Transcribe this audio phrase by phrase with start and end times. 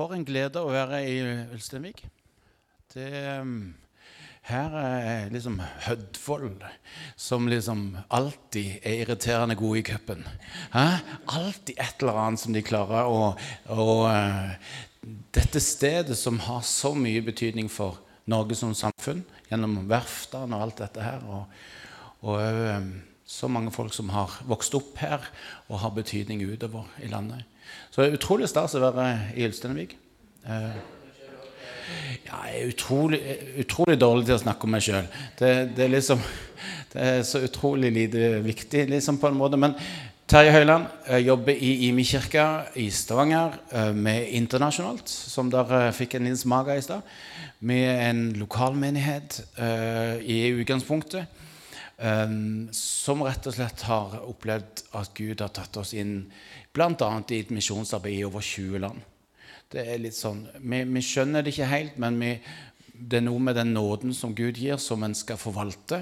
[0.00, 1.16] For en glede å være i
[1.52, 1.98] Ulsteinvik.
[2.94, 3.74] Det, um,
[4.48, 6.62] her er liksom Hødvold,
[7.20, 10.24] som liksom alltid er irriterende god i cupen.
[10.72, 13.18] Alltid et eller annet som de klarer å
[13.76, 14.56] og, uh,
[15.36, 18.00] Dette stedet som har så mye betydning for
[18.32, 19.20] Norge som samfunn,
[19.52, 21.28] gjennom verftene og alt dette her.
[21.28, 21.60] Og,
[22.24, 22.90] og um,
[23.30, 25.22] så mange folk som har vokst opp her
[25.68, 27.46] og har betydning utover i landet.
[27.90, 29.06] Så det er utrolig stas å være
[29.38, 29.94] i Ulsteinvik.
[30.42, 30.74] Uh,
[32.26, 33.20] ja, jeg er utrolig,
[33.62, 35.06] utrolig, dårlig til å snakke om meg sjøl.
[35.38, 36.22] Det, det, liksom,
[36.92, 39.58] det er så utrolig lite viktig liksom på en måte.
[39.60, 39.76] Men
[40.30, 40.90] Terje Høiland
[41.22, 42.46] jobber i Imi kirke
[42.78, 47.14] i Stavanger eh, med internasjonalt, som dere fikk en liten smak av i stad.
[47.66, 49.42] Med en lokalmenighet
[50.24, 51.39] i utgangspunktet.
[52.00, 56.30] Um, som rett og slett har opplevd at Gud har tatt oss inn
[56.72, 57.08] bl.a.
[57.28, 59.02] i et misjonsarbeid i over 20 land.
[59.70, 62.32] Det er litt sånn, Vi, vi skjønner det ikke helt, men vi,
[62.96, 66.00] det er noe med den nåden som Gud gir, som en skal forvalte.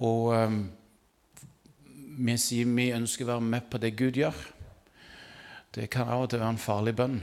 [0.00, 0.58] Og um,
[2.24, 4.42] vi sier vi ønsker å være med på det Gud gjør.
[5.76, 7.20] Det kan av og til være en farlig bønn,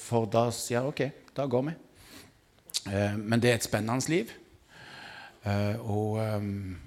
[0.00, 1.80] for da sier jeg OK, da går vi.
[2.88, 4.32] Uh, men det er et spennende liv.
[5.44, 6.78] Uh, og um,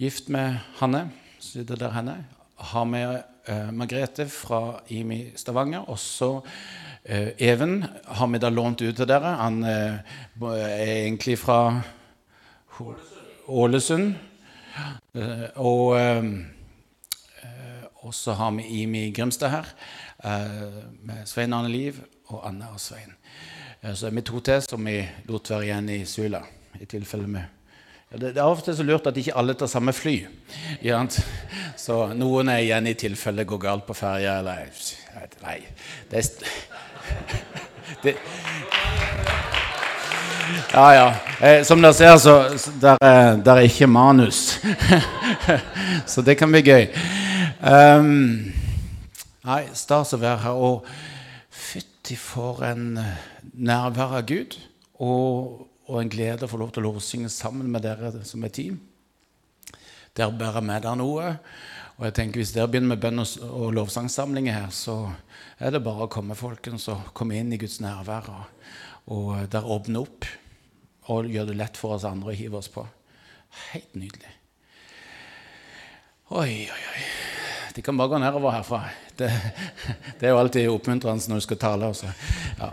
[0.00, 2.16] gift med Hanne, sitter der henne,
[2.56, 5.84] har med eh, Margrethe fra IMI Stavanger.
[5.88, 6.40] og så
[7.04, 9.36] Eh, Even har vi da lånt ut til dere.
[9.40, 10.00] Han eh,
[10.52, 11.80] er egentlig fra
[13.48, 14.14] Ålesund.
[15.14, 15.96] Eh, og,
[18.04, 19.66] og så har vi Imi Grimstad her,
[21.02, 23.16] med Svein Arne Liv og Anne og Svein.
[23.94, 26.42] Så er vi to til som vi lot være igjen i Sula.
[26.80, 27.42] i tilfelle vi
[28.18, 30.16] det, det, er av og til så lurt at ikke alle tar samme fly.
[31.78, 34.40] Så noen er igjen i tilfelle går galt på ferja.
[34.42, 35.60] Nei,
[36.10, 36.56] det er,
[38.02, 38.16] det,
[40.72, 41.06] ja, ja.
[41.40, 42.34] Eh, som dere ser, så
[42.82, 44.58] der er, er ikke manus.
[46.10, 46.90] så det kan bli gøy.
[47.62, 48.52] Um,
[49.46, 50.58] nei, stas å være her.
[50.58, 50.86] Og
[51.50, 52.98] fytti for en
[53.54, 54.58] nærvær av Gud.
[54.98, 58.54] Og, og, en glede å få lov til å lovsynge sammen med dere som er
[58.54, 58.78] team.
[60.16, 61.34] Dere bærer med dere noe.
[61.98, 65.10] Og jeg tenker Hvis dere begynner med bønn og, lovsangsamlinger her, så
[65.58, 68.30] er det bare å komme folkens, og komme inn i Guds nærvær.
[68.32, 68.70] Og,
[69.12, 70.28] og der åpne opp
[71.10, 72.86] og gjøre det lett for oss andre å hive oss på.
[73.72, 74.36] Helt nydelig.
[76.30, 77.19] Oi, oi, oi.
[77.74, 78.80] De kan bare gå nedover herfra.
[79.18, 79.30] Det,
[80.18, 81.90] det er jo alltid oppmuntrende når du skal tale.
[81.92, 82.10] Også.
[82.58, 82.70] Ja.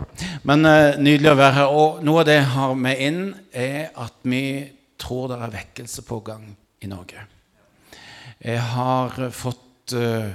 [0.48, 1.74] Men uh, nydelig å være her.
[1.80, 3.20] Og noe av det jeg har med inn,
[3.52, 4.44] er at vi
[4.98, 6.48] tror det er vekkelse på gang
[6.82, 7.26] i Norge.
[8.38, 10.30] Jeg har fått uh,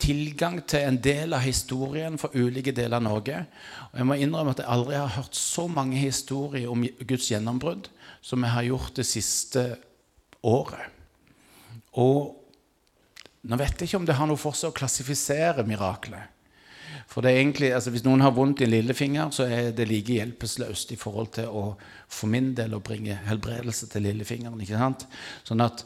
[0.00, 3.44] tilgang til en del av historien for ulike deler av Norge.
[3.90, 7.90] Og jeg må innrømme at jeg aldri har hørt så mange historier om Guds gjennombrudd
[8.22, 9.64] som jeg har gjort det siste
[10.46, 10.86] året.
[12.00, 12.39] Og
[13.48, 16.36] nå vet jeg ikke om det har noe for seg å klassifisere miraklet.
[17.10, 20.14] For det er egentlig, altså Hvis noen har vondt i lillefinger, så er det like
[20.14, 21.62] hjelpeløst i forhold til å
[22.10, 24.60] for min del å bringe helbredelse til lillefingeren.
[24.62, 25.06] ikke sant?
[25.46, 25.84] Sånn at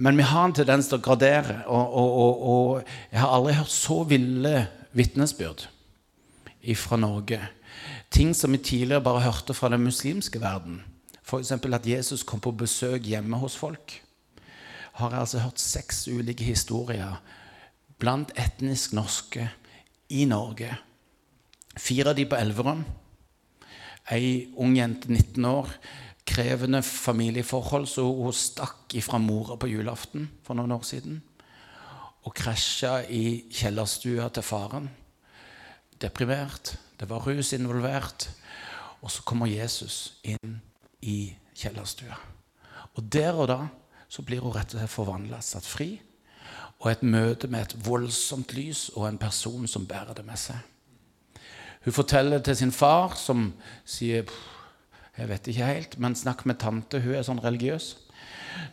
[0.00, 1.58] men vi har en tendens til å gradere.
[1.68, 4.54] Og, og, og, og, jeg har aldri hørt så ville
[4.96, 5.66] vitnesbyrd
[6.80, 7.40] fra Norge.
[8.10, 10.80] Ting som vi tidligere bare hørte fra den muslimske verden.
[11.26, 11.52] F.eks.
[11.52, 13.98] at Jesus kom på besøk hjemme hos folk.
[14.96, 17.18] Har jeg altså hørt seks ulike historier
[18.00, 19.50] blant etnisk norske
[20.08, 20.70] i Norge.
[21.76, 22.80] Fire av de på Elverum.
[24.12, 25.72] Ei ung jente 19 år
[26.26, 31.20] krevende familieforhold, så hun stakk ifra mora på julaften for noen år siden.
[32.26, 34.88] Og krasja i kjellerstua til faren.
[36.02, 36.74] Deprimert.
[36.98, 38.30] Det var rus involvert.
[39.04, 40.56] Og så kommer Jesus inn
[41.04, 42.16] i kjellerstua.
[42.96, 43.60] Og der og da
[44.08, 45.96] så blir hun rett og slett forvandla, satt fri.
[46.82, 50.58] Og et møte med et voldsomt lys og en person som bærer det med seg.
[51.86, 53.52] Hun forteller til sin far, som
[53.86, 54.26] sier
[55.16, 57.00] jeg vet ikke helt, men snakk med tante.
[57.00, 57.94] Hun er sånn religiøs.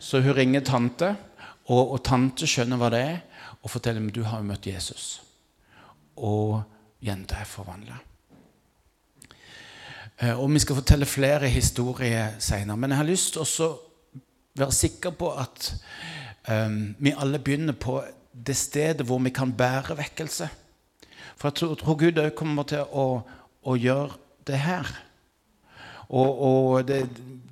[0.00, 1.14] Så hun ringer tante,
[1.64, 3.22] og, og tante skjønner hva det er,
[3.62, 5.22] og forteller at du har møtt Jesus.
[6.20, 6.60] Og
[7.04, 7.96] jenta er forvandla.
[10.20, 12.76] Eh, og vi skal fortelle flere historier seinere.
[12.76, 13.48] Men jeg har lyst til å
[14.58, 15.70] være sikker på at
[16.48, 17.98] um, vi alle begynner på
[18.34, 20.48] det stedet hvor vi kan bære vekkelse.
[21.36, 23.06] For jeg tror, tror Gud òg kommer til å,
[23.62, 24.90] å gjøre det her.
[26.14, 27.00] Og, og det,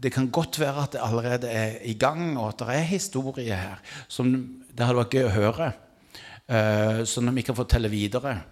[0.02, 3.56] det, kan godt være at det allerede er i gang, og at det er historier
[3.56, 4.30] her som
[4.72, 5.72] det hadde vært gøy å høre.
[6.52, 8.42] Uh, som vi kan fortelle videre.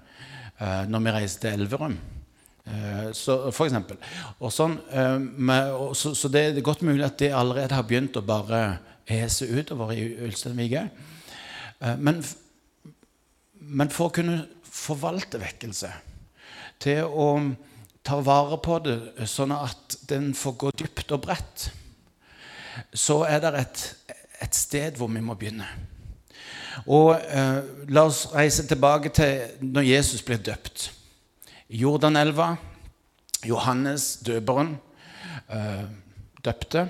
[0.60, 1.98] uh, når vi reiser til Elverum.
[2.66, 3.98] Eh, så, for eksempel.
[4.40, 8.18] Og sånn, eh, og så, så, det er godt mulig at det allerede har begynt
[8.20, 8.62] å bare
[9.10, 10.84] hese utover i Ulsteinvike.
[11.80, 12.20] Eh, men,
[13.60, 15.90] men for å kunne forvalte vekkelse,
[16.80, 17.26] til å
[18.06, 18.96] ta vare på det
[19.28, 21.66] sånn at den får gå dypt og bredt,
[22.96, 23.82] så er det et,
[24.46, 25.66] et sted hvor vi må begynne.
[26.86, 27.58] Og eh,
[27.92, 30.88] La oss reise tilbake til når Jesus ble døpt.
[31.70, 32.56] Jordanelva.
[33.46, 34.74] Johannes døperen
[35.48, 35.84] eh,
[36.44, 36.88] døpte.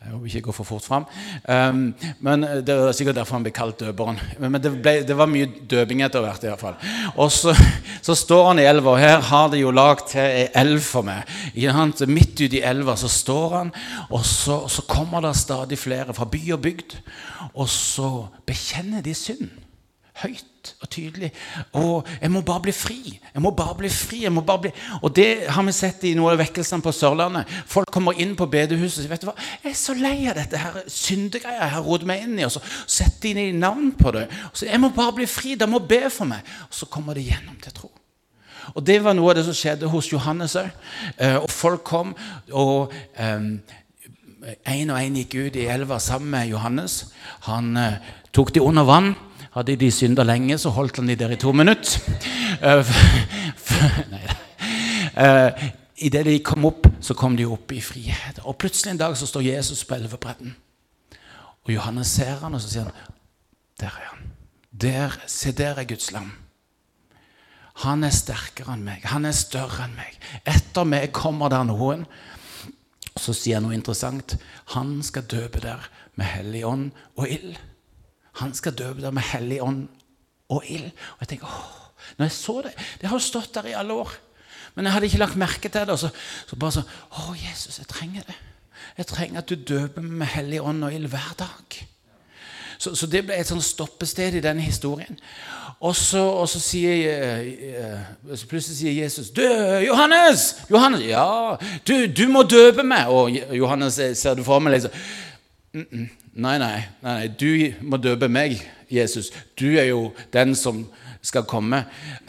[0.00, 1.04] Jeg håper ikke jeg går for fort fram.
[1.44, 1.80] Um,
[2.24, 4.16] men Det er sikkert derfor han ble kalt døperen.
[4.40, 6.44] Men det, ble, det var mye døping etter hvert.
[6.44, 6.78] i hvert fall.
[7.20, 7.52] Og så,
[8.06, 11.04] så står han i elva, og her har de jo lagd til ei elv for
[11.04, 11.28] meg.
[12.08, 13.74] Midt ute i elva så står han,
[14.08, 16.96] og så, så kommer det stadig flere fra by og bygd.
[17.52, 18.10] Og så
[18.48, 19.50] bekjenner de synd
[20.22, 21.30] høyt og tydelig.
[21.78, 22.98] Og jeg må bare bli fri.
[23.34, 24.22] Jeg må bare bli fri.
[24.24, 24.72] jeg må bare bli...
[25.02, 27.48] Og det har vi sett i noen av vekkelsene på Sørlandet.
[27.70, 30.36] Folk kommer inn på bedehuset og sier vet du hva, jeg er så lei av
[30.38, 32.46] dette her syndegreia jeg har rodd meg inn i.
[32.48, 34.26] Og så setter de navn på det.
[34.50, 35.56] Og så, jeg må bare bli fri.
[35.58, 36.44] De må be for meg.
[36.68, 37.90] Og så kommer de gjennom til tro.
[38.74, 40.68] Og Det var noe av det som skjedde hos Johannes òg.
[41.16, 42.12] Eh, og folk kom,
[42.52, 43.56] og én
[44.86, 47.02] um, og én gikk ut i elva sammen med Johannes.
[47.48, 47.98] Han uh,
[48.32, 49.14] tok de under vann.
[49.60, 52.00] Hadde de synda lenge, så holdt han de der i to minutter.
[54.14, 54.22] Nei
[55.20, 55.66] uh,
[56.00, 58.38] Idet de kom opp, så kom de opp i frihet.
[58.48, 60.54] Og plutselig en dag så står Jesus på elvebredden.
[61.66, 63.16] Og Johannes ser han, og så sier han,
[63.80, 64.30] 'Der er han.
[64.72, 66.32] Der, se, der er Guds lam.'
[67.84, 69.04] Han er sterkere enn meg.
[69.04, 70.16] Han er større enn meg.
[70.46, 72.06] Etter meg kommer der noen.
[73.16, 74.38] Så sier han noe interessant.
[74.72, 75.84] Han skal døpe der
[76.16, 77.60] med Hellig ånd og ild.
[78.40, 79.84] Han skal døpe deg med hellig ånd
[80.50, 80.90] og ild.
[81.16, 83.94] Og jeg tenker, åh, når jeg så det Det har jo stått der i alle
[83.94, 84.12] år.
[84.74, 85.98] Men jeg hadde ikke lagt merke til det.
[85.98, 86.10] Så,
[86.46, 88.36] så bare så Å, Jesus, jeg trenger det.
[88.98, 91.80] Jeg trenger at du døper meg med hellig ånd og ild hver dag.
[92.80, 95.18] Så, så, det ble et sånn stoppested i denne historien.
[95.84, 97.02] Og så, og så sier
[97.76, 99.48] uh, så plutselig sier Jesus Dø,
[99.84, 100.46] Johannes!
[100.70, 101.58] Johannes, Ja,
[101.88, 103.12] du, du må døpe meg!
[103.12, 104.96] Og Johannes ser du for meg liksom
[105.72, 106.08] mm -mm.
[106.40, 108.54] Nei, nei, nei, du må døpe meg,
[108.88, 109.28] Jesus.
[109.60, 110.86] Du er jo den som
[111.20, 111.82] skal komme.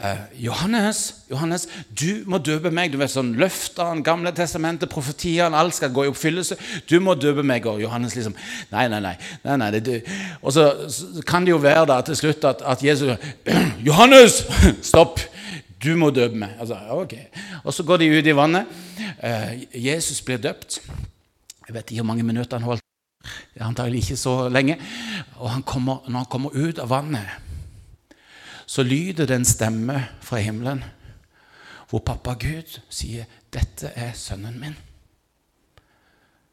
[0.04, 2.92] Eh, Johannes, Johannes, du må døpe meg.
[2.92, 6.58] Du vet sånn Løftene, Gamle testamentet, profetiene, alt skal gå i oppfyllelse.
[6.90, 7.64] Du må døpe meg.
[7.70, 8.36] Og Johannes liksom
[8.74, 9.14] Nei, nei, nei.
[9.46, 10.02] nei, nei det,
[10.42, 13.16] og så, så, kan det jo være da til slutt at, at Jesus
[13.88, 14.42] Johannes!
[14.92, 15.24] Stopp!
[15.82, 16.52] Du må døpe meg.
[16.60, 17.16] Altså, ok.
[17.64, 18.78] Og så går de ut i vannet.
[19.24, 20.82] Eh, Jesus blir døpt.
[21.64, 22.81] Jeg vet ikke hvor mange minutter han holdt
[23.60, 24.78] Antagelig ikke så lenge.
[25.38, 27.28] Og han kommer, når han kommer ut av vannet,
[28.66, 30.84] så lyder det en stemme fra himmelen
[31.92, 34.76] hvor pappa Gud sier, 'Dette er sønnen min,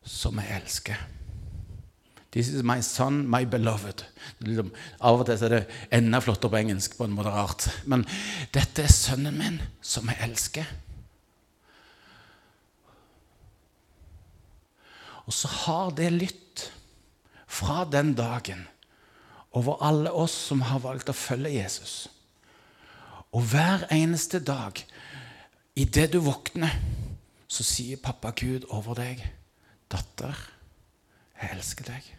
[0.03, 0.99] som jeg elsker'.
[2.31, 4.03] This is my son, my beloved.
[4.39, 5.61] Liksom, av og til er det
[5.91, 6.97] enda flottere på engelsk.
[6.97, 7.69] på en måte rart.
[7.85, 8.05] Men
[8.53, 10.65] dette er sønnen min, som jeg elsker.
[15.25, 16.48] Og så har det lytt
[17.49, 18.67] fra den dagen
[19.57, 22.07] over alle oss som har valgt å følge Jesus.
[23.33, 24.77] Og hver eneste dag,
[25.75, 26.73] idet du våkner,
[27.49, 29.25] så sier pappa Gud over deg,
[29.89, 30.37] 'Datter,
[31.41, 32.15] jeg elsker deg.'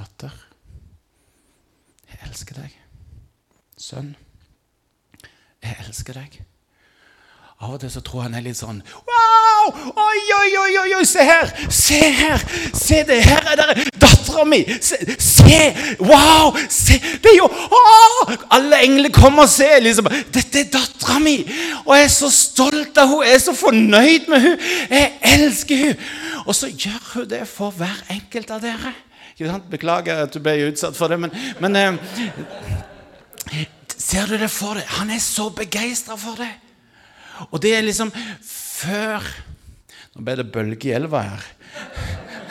[0.00, 0.32] Datter,
[2.08, 2.76] jeg elsker deg.
[3.76, 4.14] Sønn,
[5.60, 6.40] jeg elsker deg.
[7.60, 9.66] Av og til så tror han er litt sånn Wow!
[10.00, 11.50] Oi, oi, oi, oi, oi, se her!
[11.68, 12.40] Se her!
[12.72, 13.18] Se det!
[13.26, 14.62] Her er det dattera mi!
[14.80, 15.58] Se, se!
[16.00, 16.56] Wow!
[16.72, 16.96] Se!
[17.20, 18.32] Det er jo Åh!
[18.56, 19.76] Alle engler kommer og ser.
[19.84, 21.36] liksom, Dette er dattera mi!
[21.84, 23.28] Og jeg er så stolt av henne.
[23.28, 24.72] Jeg er så fornøyd med henne.
[24.88, 26.08] Jeg elsker henne.
[26.46, 28.94] Og så gjør hun det for hver enkelt av dere.
[29.68, 31.92] Beklager at du ble utsatt for det, men, men eh,
[34.00, 34.88] Ser du det for deg?
[34.96, 36.50] Han er så begeistra for det.
[37.48, 38.12] Og det er liksom
[38.44, 39.24] før
[40.10, 41.44] Nå ble det bølge i elva her.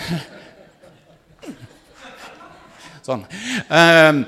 [3.09, 3.25] Sånn.
[3.67, 4.21] Um,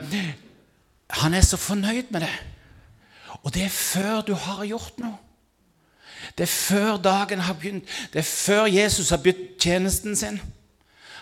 [1.21, 2.33] han er så fornøyd med det.
[3.41, 5.15] Og det er før du har gjort noe.
[6.37, 7.87] Det er før dagen har begynt.
[8.13, 10.41] Det er før Jesus har begynt tjenesten sin.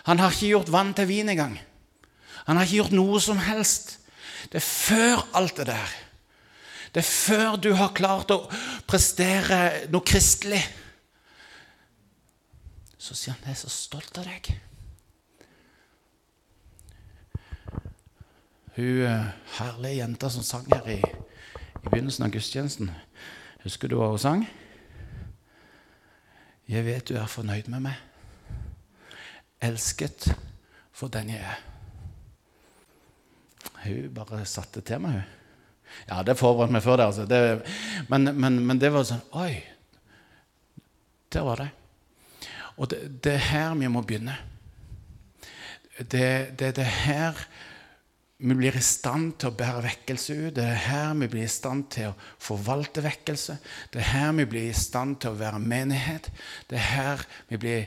[0.08, 1.56] Han har ikke gjort vann til vin engang.
[2.46, 3.98] Han har ikke gjort noe som helst.
[4.50, 5.96] Det er før alt det der.
[6.94, 8.42] Det er før du har klart å
[8.90, 10.62] prestere noe kristelig.
[12.98, 14.50] Så sier han jeg er så stolt av deg.
[18.74, 22.90] Hun eh, herlige jenta som sang her i, i begynnelsen av gudstjenesten.
[23.64, 24.44] Husker du hva hun sang?
[26.70, 27.98] Jeg vet du er fornøyd med meg.
[29.62, 30.30] Elsket
[30.94, 31.58] for den jeg er.
[33.84, 35.39] Hun bare satte til meg, hun.
[36.08, 37.08] Ja, det forberedte meg før det.
[37.10, 37.26] Altså.
[37.26, 37.40] det
[38.08, 39.54] men, men, men, det var sånn Oi!
[41.30, 41.70] Der var det.
[42.80, 44.34] Og det, er her vi må begynne.
[46.00, 47.38] Det det, det her
[48.40, 50.54] vi blir i stand til å bære vekkelse ut.
[50.56, 53.58] Det er her vi blir i stand til å forvalte vekkelse.
[53.92, 56.30] Det er her vi blir i stand til å være menighet.
[56.70, 57.84] Det er her vi blir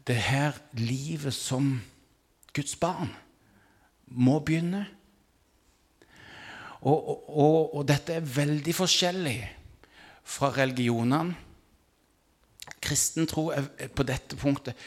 [0.00, 1.74] Det er her livet som
[2.56, 3.12] Guds barn
[4.08, 4.86] må begynne.
[6.80, 9.38] Og, og, og, dette er veldig forskjellig
[10.24, 11.36] fra religionene.
[12.80, 14.78] Kristen tro er på dette punktet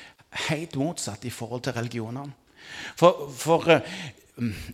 [0.50, 2.34] helt motsatt i forhold til religionene.
[2.98, 3.84] For, for uh,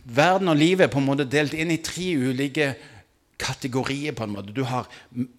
[0.04, 2.72] verden og livet er på en måte delt inn i tre ulike
[3.40, 4.12] kategorier.
[4.16, 4.54] på en måte.
[4.56, 4.88] Du har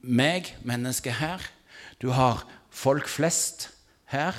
[0.02, 1.42] meg, mennesket her.
[2.02, 3.70] Du har folk flest
[4.14, 4.36] her.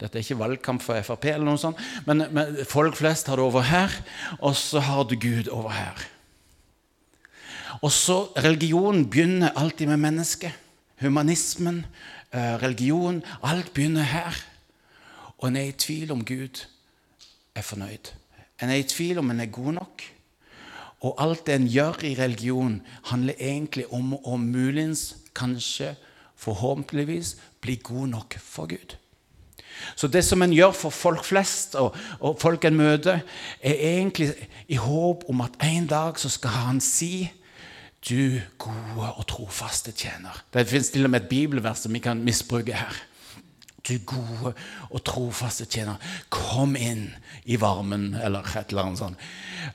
[0.00, 3.46] Dette er ikke valgkamp for Frp, eller noe sånt, men, men folk flest har det
[3.46, 3.94] over her.
[4.40, 6.02] Og så har du Gud over her.
[7.84, 10.52] Og så religion begynner alltid med mennesket.
[11.02, 11.84] Humanismen,
[12.32, 14.38] uh, religion Alt begynner her.
[15.38, 16.64] Og en er i tvil om Gud
[17.54, 18.14] er fornøyd.
[18.62, 20.06] En er i tvil om en er god nok.
[21.04, 25.92] Og alt det en gjør i religion, handler egentlig om å muligens, kanskje,
[26.40, 28.96] forhåpentligvis bli god nok for Gud.
[29.96, 33.20] Så det som en gjør for folk flest, og, og folk en møter,
[33.60, 34.32] er egentlig
[34.68, 37.28] i håp om at en dag så skal han si
[38.08, 40.36] du gode og trofaste tjener.
[40.52, 42.96] Det fins til og med et bibelvers som vi kan misbruke her.
[43.84, 44.54] Du gode
[44.90, 46.00] og trofaste tjener,
[46.32, 47.10] kom inn
[47.44, 49.24] i varmen, eller et eller annet sånt.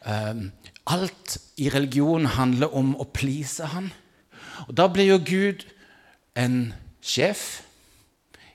[0.06, 0.48] Um,
[0.90, 3.92] alt i religion handler om å please Han.
[4.68, 5.66] Og Da blir jo Gud
[6.36, 7.64] en sjef.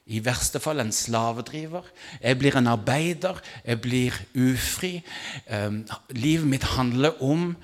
[0.06, 1.86] I verste fall en slavedriver.
[2.20, 3.38] Jeg blir en arbeider.
[3.64, 4.98] Jeg blir ufri.
[5.48, 7.54] Um, livet mitt handler om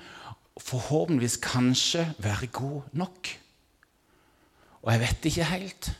[0.61, 3.29] forhåpentligvis kanskje være god nok.
[4.81, 5.91] Og jeg vet ikke helt.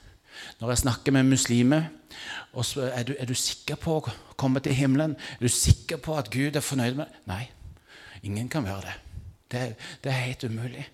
[0.60, 1.84] Når jeg snakker med muslimer,
[2.54, 5.16] og så er du, er du sikker på å komme til himmelen?
[5.40, 7.28] Er du sikker på at Gud er fornøyd med deg?
[7.30, 7.44] Nei,
[8.24, 8.98] ingen kan være det.
[9.52, 9.62] Det,
[10.04, 10.88] det er helt umulig.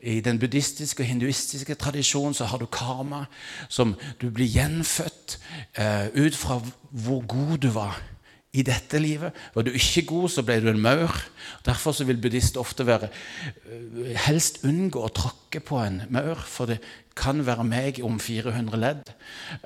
[0.00, 3.24] I den buddhistiske og hinduistiske tradisjonen så har du karma,
[3.68, 5.38] som du blir gjenfødt
[5.78, 6.58] uh, ut fra
[6.90, 8.00] hvor god du var
[8.54, 9.34] i dette livet.
[9.54, 11.14] Var du ikke god, så ble du en maur.
[11.66, 13.10] Derfor vil buddhister ofte være,
[13.66, 16.78] eh, helst unngå å tråkke på en maur, for det
[17.16, 19.10] kan være meg om 400 ledd.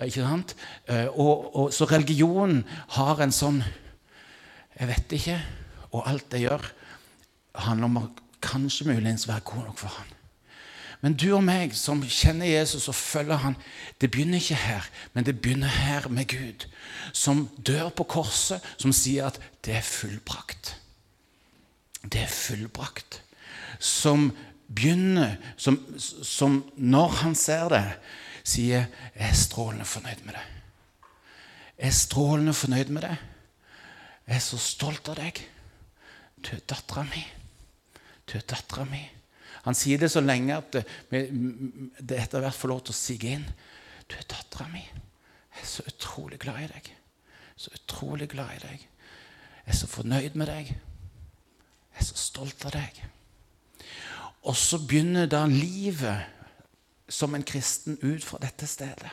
[0.03, 0.55] Ikke sant?
[0.89, 2.65] Eh, og, og, så religionen
[2.97, 3.63] har en sånn
[4.79, 5.37] Jeg vet ikke.
[5.91, 6.63] Og alt det gjør,
[7.67, 8.11] handler om å
[8.45, 10.18] kanskje muligens være god nok for han.
[11.01, 13.55] Men du og meg som kjenner Jesus og følger han,
[14.01, 16.67] det begynner ikke her, men det begynner her med Gud,
[17.15, 20.75] som dør på korset, som sier at det er fullbrakt.
[22.03, 23.23] Det er fullbrakt.
[23.79, 24.33] Som
[24.67, 27.85] begynner, som, som når han ser det,
[28.49, 30.49] sier 'Jeg er strålende fornøyd med det'.
[31.79, 33.17] Jeg er strålende fornøyd med det.
[34.27, 35.39] Jeg er så stolt av deg.
[36.43, 37.23] Du er dattera mi.
[38.27, 39.05] Du er dattera mi.
[39.69, 41.27] Han sier det så lenge at det,
[42.01, 43.45] det etter hvert får lov til å sige inn.
[44.09, 44.81] Du er dattera mi.
[44.81, 46.89] Jeg er så utrolig glad i deg.
[47.59, 48.87] Så utrolig glad i deg.
[49.67, 50.71] Jeg er så fornøyd med deg.
[50.73, 53.03] Jeg er så stolt av deg.
[54.49, 56.25] Og så begynner da livet
[57.13, 59.11] som en kristen ut fra dette stedet.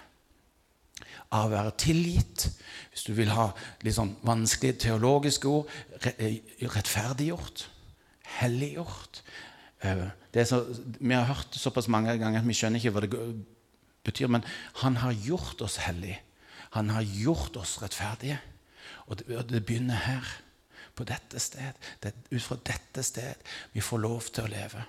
[1.35, 2.45] Av å være tilgitt,
[2.93, 3.49] hvis du vil ha
[3.83, 5.67] litt sånn vanskelige teologiske ord,
[6.05, 7.65] rettferdiggjort,
[8.37, 9.19] helliggjort,
[9.85, 10.05] Eh,
[10.43, 10.65] så,
[10.99, 13.11] vi har hørt det såpass mange ganger at vi skjønner ikke hva det
[14.03, 14.27] betyr.
[14.27, 14.43] Men
[14.81, 16.19] han har gjort oss hellige.
[16.75, 18.41] Han har gjort oss rettferdige.
[19.07, 20.33] Og det, og det begynner her.
[20.95, 21.75] På dette sted.
[22.03, 24.83] Det ut fra dette sted vi får lov til å leve.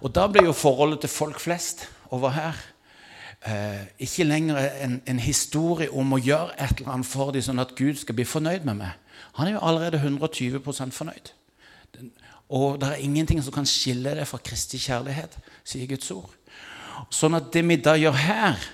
[0.00, 2.56] Og da blir jo forholdet til folk flest over her
[3.46, 7.62] eh, ikke lenger en, en, historie om å gjøre et eller annet for dem, sånn
[7.62, 8.98] at Gud skal bli fornøyd med meg.
[9.38, 11.32] Han er jo allerede 120% fornøyd.
[12.52, 16.30] Og det er ingenting som kan skille det fra Kristi kjærlighet, sier Guds ord.
[17.12, 18.66] Sånn at det vi da gjør her,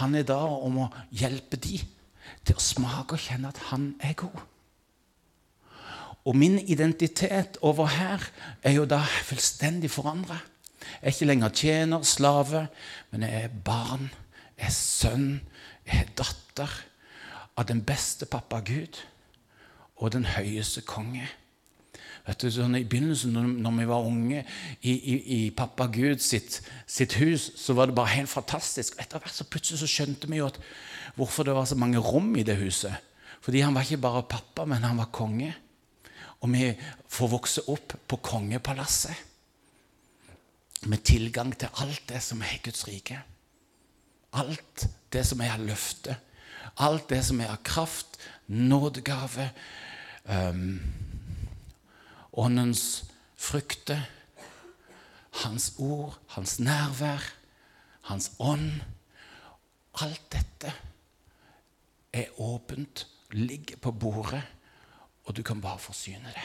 [0.00, 1.78] han er da om å hjelpe de
[2.46, 4.40] til å smake og kjenne at han er god.
[6.26, 8.24] Og min identitet over her
[8.66, 10.40] er jo da fullstendig forandra.
[10.98, 12.66] Jeg er ikke lenger tjener, slave,
[13.12, 14.08] men jeg er barn,
[14.56, 15.28] jeg er sønn,
[15.86, 16.72] jeg er datter
[17.56, 18.98] av den beste pappa Gud.
[19.96, 21.24] og den høyeste konge.
[22.26, 24.40] Du, sånn I begynnelsen, når vi var unge,
[24.82, 26.58] i, i, i pappa Gud sitt,
[26.90, 28.96] sitt, hus, så var det bare helt fantastisk.
[28.98, 30.58] Etter hvert så plutselig så skjønte vi jo at
[31.14, 32.98] hvorfor det var så mange rom i det huset.
[33.46, 35.52] Fordi han var ikke bare pappa, men han var konge.
[36.42, 36.72] Og vi
[37.14, 39.22] får vokse opp på kongepalasset.
[40.90, 43.22] Med tilgang til alt det som er Guds rike.
[44.34, 46.18] Alt det som er av løfte.
[46.82, 48.18] Alt det som er av kraft,
[48.50, 49.52] nådegave.
[50.26, 50.80] Um,
[52.36, 53.04] Åndens
[53.36, 54.00] frukter,
[55.42, 57.22] Hans ord, Hans nærvær,
[58.02, 58.80] Hans ånd.
[60.00, 60.72] Alt dette
[62.12, 64.42] er åpent, ligger på bordet,
[65.24, 66.44] og du kan bare forsyne det.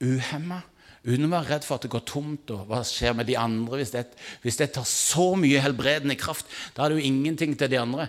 [0.00, 0.60] Uhemma
[1.06, 3.78] Uten å være redd for at det går tomt, og hva skjer med de andre
[3.78, 4.02] hvis det,
[4.42, 6.48] hvis det tar så mye helbredende kraft?
[6.74, 8.08] Da er det jo ingenting til de andre.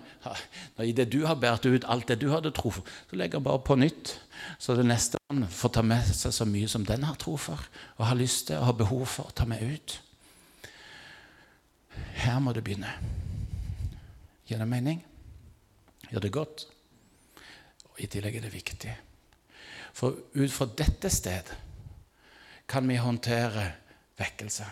[0.81, 3.61] I det du har båret ut alt det du hadde tro for, så legger bare
[3.61, 4.15] på nytt.
[4.57, 7.61] Så det neste man får ta med seg så mye som den har tro for,
[7.99, 9.99] og har lyst til og har behov for å ta med ut.
[12.17, 12.95] Her må det begynne.
[14.49, 15.03] Gir det mening?
[16.09, 16.65] Gjør det godt?
[17.91, 18.97] Og I tillegg er det viktig.
[19.93, 21.66] For ut fra dette stedet
[22.67, 23.71] kan vi håndtere
[24.19, 24.65] vekkelse.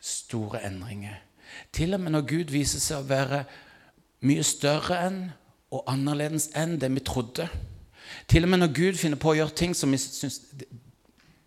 [0.00, 1.16] Store endringer.
[1.72, 3.44] Til og med når Gud viser seg å være
[4.26, 5.20] mye større enn
[5.70, 7.48] og annerledes enn det vi trodde.
[8.30, 10.68] Til og med når Gud finner på å gjøre ting som vi syns det,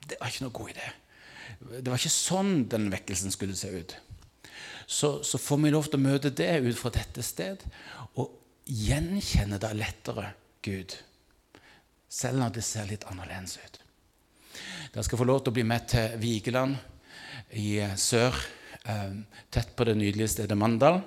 [0.04, 0.90] det var ikke noe god idé.
[1.80, 3.96] Det var ikke sånn den vekkelsen skulle se ut.
[4.88, 7.64] Så, så får vi lov til å møte det ut fra dette sted
[8.20, 8.34] og
[8.68, 10.34] gjenkjenne det lettere
[10.66, 10.98] Gud.
[12.12, 13.83] Selv når det ser litt annerledes ut.
[14.94, 16.76] Dere skal få lov til å bli med til Vigeland
[17.58, 18.36] i eh, sør,
[18.86, 19.16] eh,
[19.50, 21.00] tett på det nydelige stedet Mandal.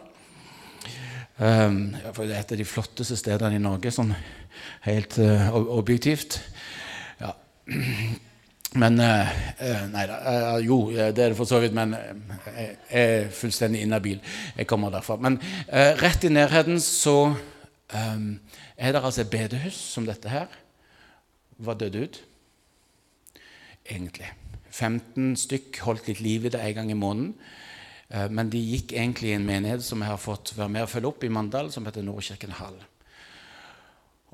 [1.37, 4.11] For det er et av de flotteste stedene i Norge, sånn
[4.88, 6.38] helt objektivt.
[7.21, 7.35] Ja.
[8.81, 10.16] Men Nei da.
[10.64, 14.23] Jo, det er det for så vidt, men jeg er fullstendig inhabil.
[14.56, 15.19] Jeg kommer derfra.
[15.21, 15.37] Men
[16.00, 17.37] rett i nærheten så
[17.93, 20.49] er det altså et bedehus som dette her.
[21.61, 22.19] Var dødd ut
[23.93, 24.29] egentlig.
[24.71, 27.33] 15 stykk holdt litt liv i det en gang i måneden.
[28.09, 30.93] Eh, men de gikk egentlig i en menighet som jeg har fått være med og
[30.93, 32.79] følge opp i Mandal, som heter Nordkirken Hall.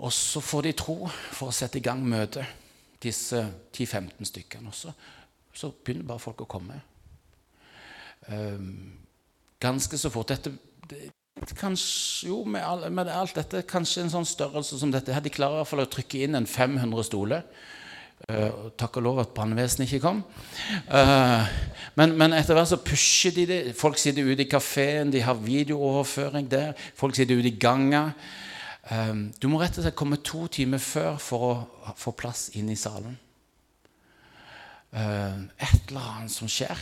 [0.02, 2.48] Og så får de tro for å sette i gang møtet,
[3.02, 4.68] disse 10-15 stykkene.
[4.68, 4.92] også.
[5.54, 6.80] så, begynner bare folk å komme.
[8.28, 8.98] Um,
[9.60, 10.30] ganske så fort.
[10.30, 10.52] Dette,
[11.58, 15.12] kanskje, jo, med, alt dette, kanskje en sånn størrelse som dette.
[15.12, 15.20] her.
[15.20, 17.42] De klarer i hvert fall å trykke inn en 500 stoler.
[18.30, 20.20] Uh, takk og lov at brannvesenet ikke kom.
[20.86, 21.42] Uh,
[21.98, 23.58] men, men, etter hvert så pusher de det.
[23.78, 26.72] Folk sitter ute i kafeen, de har videooverføring der.
[26.98, 28.04] Folk sitter ute i ganga.
[28.86, 32.70] Uh, du må rett og slett komme to timer før for å få plass inn
[32.70, 33.18] i salen.
[34.92, 36.78] Et eller annet som skjer.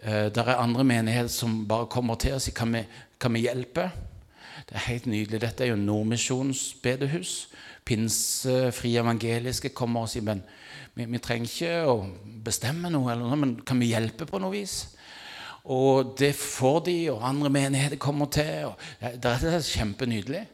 [0.00, 2.76] Uh, der er andre menigheter som bare kommer til og sier kan
[3.20, 3.90] kan vi hjelpe.
[4.68, 5.40] Det er helt nydelig.
[5.42, 7.36] Dette er jo Nordmisjonens bedehus
[7.84, 10.40] pinsefrie evangeliske kommer og sier men
[10.94, 11.96] vi, vi, trenger ikke å
[12.46, 14.76] bestemme noe, eller noe, men kan vi hjelpe på noe vis?
[15.64, 18.68] Og det får de, og andre menigheter kommer til.
[18.68, 20.44] og Det er kjempenydelig.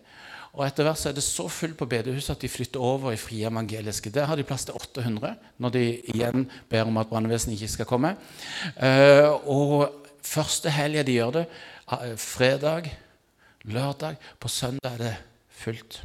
[0.54, 3.20] Og etter hvert så er det så fullt på bedehuset at de flytter over i
[3.20, 4.10] frie evangeliske.
[4.14, 5.84] Der har de plass til 800 når de
[6.14, 8.14] igjen ber om at brannvesenet ikke skal komme.
[8.74, 11.44] Uh, og første helga de gjør det,
[11.92, 12.90] uh, fredag,
[13.64, 15.14] lørdag, på søndag er det
[15.48, 16.02] fullt.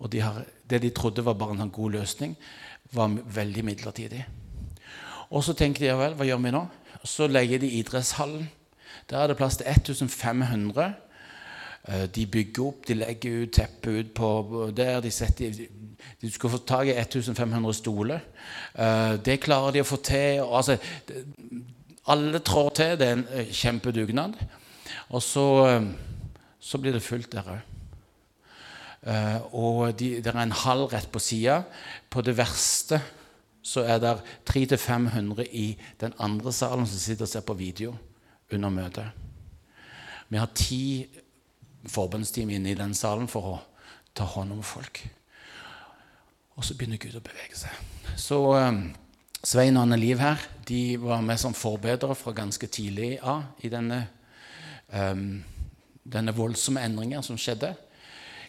[0.00, 2.36] Og de har, det de trodde var bare en god løsning,
[2.92, 4.24] var veldig midlertidig.
[5.30, 6.64] Og så tenker de ja vel, hva gjør vi nå?
[7.04, 8.48] Så legger de idrettshallen.
[9.10, 10.94] Der er det plass til 1500.
[11.88, 15.00] Eh, de bygger opp, de legger ut teppe ut på der.
[15.00, 15.54] De, setter,
[16.20, 18.20] de skal få tak i 1500 stoler.
[18.74, 20.42] Eh, det klarer de å få til.
[20.44, 20.76] Altså,
[22.10, 22.96] alle trår til.
[22.98, 24.36] Det er en eh, kjempedugnad.
[25.10, 25.46] Og så,
[26.60, 27.76] så blir det fullt der òg.
[29.00, 31.62] Uh, og de, det er en halv rett på sida.
[32.12, 33.00] På det verste
[33.62, 34.12] så er det
[34.48, 35.66] 300-500 i
[36.00, 37.94] den andre salen som sitter og ser på video
[38.52, 39.08] under møtet.
[40.28, 41.06] Vi har ti
[41.88, 43.56] forbundsteam inne i den salen for å
[44.14, 45.02] ta hånd om folk.
[46.56, 47.72] Og så begynner Gud å bevege seg.
[48.20, 48.82] Så um,
[49.40, 53.70] Svein og Anne Liv her de var med som forbedere fra ganske tidlig av i
[53.72, 54.02] denne,
[54.92, 55.40] um,
[56.10, 57.72] denne voldsomme endringen som skjedde.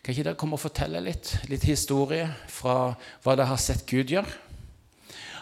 [0.02, 4.13] Kan ikke dere komme og fortelle litt, litt historie fra hva dere har sett Gud
[4.13, 4.39] gjøre?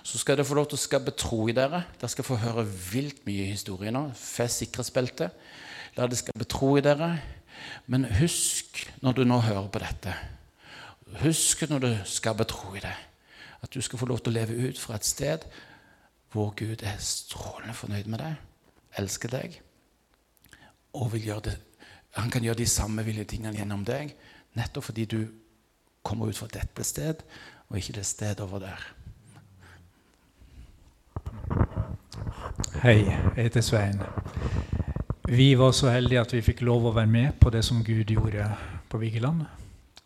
[0.04, 1.84] Så skal dere få lov til å skape tro i dere.
[2.00, 4.10] Dere skal få høre vilt mye historie nå.
[4.18, 5.36] Fest sikkerhetsbeltet.
[5.98, 7.14] La det skal betro i dere.
[7.92, 10.18] Men husk når du nå hører på dette
[11.24, 12.96] husk når du skal betro i det,
[13.62, 15.46] at du skal få lov til å leve ut fra et sted
[16.30, 18.36] hvor Gud er strålende fornøyd med deg,
[19.02, 19.58] elsker deg,
[20.94, 21.56] og vil gjøre det,
[22.18, 24.16] han kan gjøre de samme ville tingene gjennom deg,
[24.58, 25.20] nettopp fordi du
[26.02, 27.22] kommer ut fra dette sted,
[27.70, 28.88] og ikke det stedet over der.
[32.82, 34.02] Hei, jeg heter Svein.
[35.30, 38.10] Vi var så heldige at vi fikk lov å være med på det som Gud
[38.10, 38.48] gjorde
[38.90, 39.44] på Vigeland.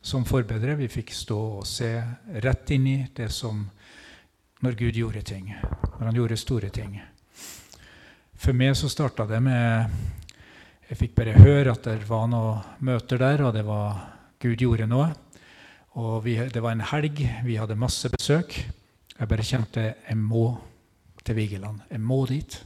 [0.02, 2.04] Som forbedrer, Vi fikk stå og se
[2.44, 3.70] rett inn i det som
[4.62, 5.56] Når Gud gjorde ting.
[6.00, 7.02] Når han gjorde store ting.
[8.36, 9.90] For meg så starta det med
[10.90, 14.02] Jeg fikk bare høre at det var noen møter der, og det var
[14.44, 15.08] Gud gjorde noe.
[15.96, 17.22] Og vi, det var en helg.
[17.46, 18.58] Vi hadde masse besøk.
[19.14, 20.48] Jeg bare kjente jeg må
[21.24, 21.86] til Vigeland.
[21.88, 22.58] Jeg må dit.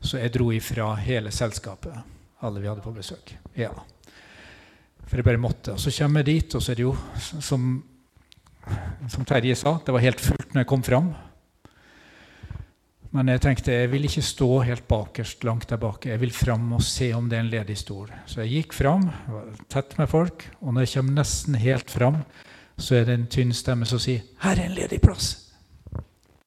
[0.00, 1.92] Så jeg dro ifra hele selskapet,
[2.46, 3.34] alle vi hadde på besøk.
[3.58, 3.72] Ja.
[5.06, 5.74] For jeg bare måtte.
[5.74, 7.68] Og så kommer jeg dit, og så er det jo, som,
[9.12, 11.12] som Terje sa, det var helt fullt når jeg kom fram.
[13.16, 16.04] Men jeg tenkte jeg vil ikke stå helt bakerst, langt der bak.
[16.04, 18.10] Jeg vil fram og se om det er en ledig stol.
[18.28, 22.20] Så jeg gikk fram, var tett med folk, og når jeg kommer nesten helt fram,
[22.76, 25.48] så er det en tynn stemme som sier 'Her er en ledig plass'.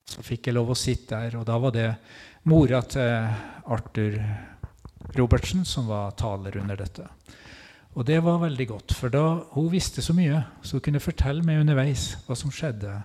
[0.05, 1.95] Så fikk jeg lov å sitte der, og da var det
[2.43, 3.33] mora til
[3.65, 4.19] Arthur
[5.17, 7.07] Robertsen som var taler under dette.
[7.95, 11.43] Og det var veldig godt, for da hun visste så mye, så hun kunne fortelle
[11.43, 13.03] meg underveis hva som skjedde.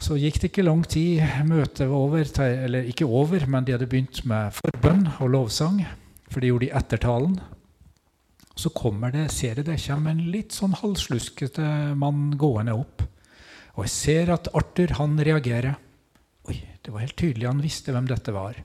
[0.00, 1.20] Så gikk det ikke lang tid.
[1.44, 2.24] Møtet var over.
[2.40, 5.82] Eller ikke over, men de hadde begynt med forbønn og lovsang.
[6.30, 7.36] For det gjorde de etter talen.
[8.56, 13.04] Så kommer det, ser jeg det kommer en litt sånn halvsluskete mann gående opp.
[13.76, 15.78] Og jeg ser at Arthur han reagerer.
[16.48, 18.56] Oi, Det var helt tydelig han visste hvem dette var.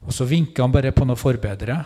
[0.00, 1.82] Og så vinker han bare på noen forbedere.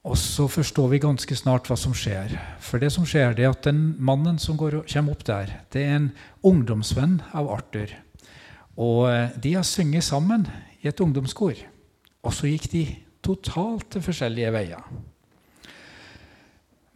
[0.00, 2.32] Og så forstår vi ganske snart hva som skjer.
[2.64, 5.82] For det som skjer, det er at den mannen som går, kommer opp der, det
[5.84, 6.08] er en
[6.46, 7.92] ungdomsvenn av Arthur.
[8.80, 10.46] Og eh, de har sunget sammen
[10.80, 11.58] i et ungdomskor.
[12.24, 12.84] Og så gikk de
[13.24, 14.88] totalt til forskjellige veier.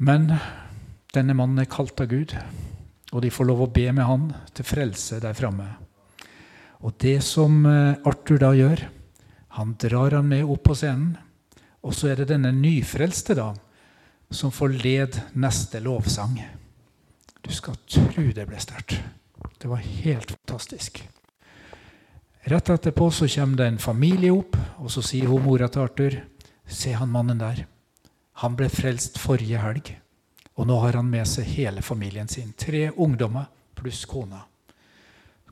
[0.00, 0.30] Men
[1.14, 2.32] denne mannen er kalt av Gud,
[3.12, 5.68] og de får lov å be med han til frelse der framme.
[6.84, 8.86] Og det som eh, Arthur da gjør,
[9.60, 11.14] han drar han med opp på scenen.
[11.84, 13.50] Og så er det denne nyfrelste da,
[14.32, 16.38] som får led neste lovsang.
[17.44, 18.96] Du skal tro det ble sterkt.
[19.60, 21.02] Det var helt fantastisk.
[22.44, 26.16] Rett etterpå så kommer det en familie opp, og så sier hun mora til Arthur
[26.64, 27.66] Se han mannen der.
[28.40, 29.90] Han ble frelst forrige helg.
[30.56, 32.54] Og nå har han med seg hele familien sin.
[32.56, 34.40] Tre ungdommer pluss kona.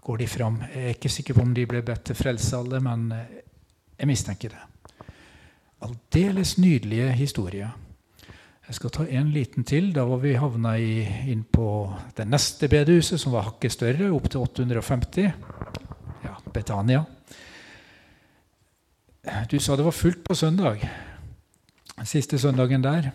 [0.00, 0.62] Går de fram.
[0.72, 4.56] Jeg er ikke sikker på om de ble bedt til frelse alle, men jeg mistenker
[4.56, 4.71] det
[5.82, 7.72] aldeles nydelige historier.
[8.68, 9.90] Jeg skal ta en liten til.
[9.92, 11.66] Da var vi havna inn på
[12.16, 15.32] det neste bedehuset, som var hakket større, opp til 850.
[16.22, 17.02] Ja, Betania.
[19.50, 20.86] Du sa det var fullt på søndag.
[22.08, 23.12] Siste søndagen der.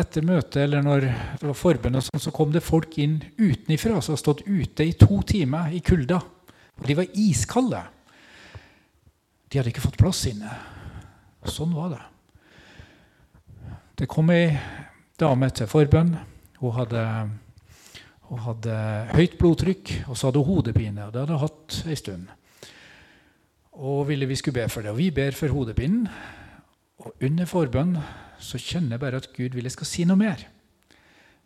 [0.00, 4.14] Etter møtet eller når det var forbund, sånn, så kom det folk inn utenifra som
[4.14, 6.22] hadde stått ute i to timer i kulda.
[6.86, 7.82] De var iskalde.
[9.50, 10.54] De hadde ikke fått plass inne.
[11.48, 12.00] Sånn var det.
[14.00, 14.52] Det kom ei
[15.20, 16.12] dame til forbønn.
[16.60, 17.04] Hun hadde,
[18.28, 18.76] hun hadde
[19.14, 21.06] høyt blodtrykk, og så hadde hun hodepine.
[21.06, 22.28] og Det hadde hun hatt ei stund.
[23.80, 24.92] Og ville vi skulle be for det.
[24.92, 26.08] Og vi ber for hodepinen.
[27.00, 27.96] Og under forbønn
[28.40, 30.42] så kjenner jeg bare at Gud vil jeg skal si noe mer.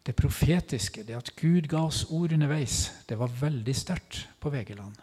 [0.04, 4.98] Det profetiske, det at Gud ga oss ord underveis, det var veldig sterkt på, Vigeland.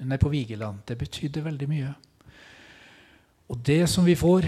[0.00, 0.80] Nei, på Vigeland.
[0.88, 1.92] Det betydde veldig mye.
[3.52, 4.46] Og det som vi får,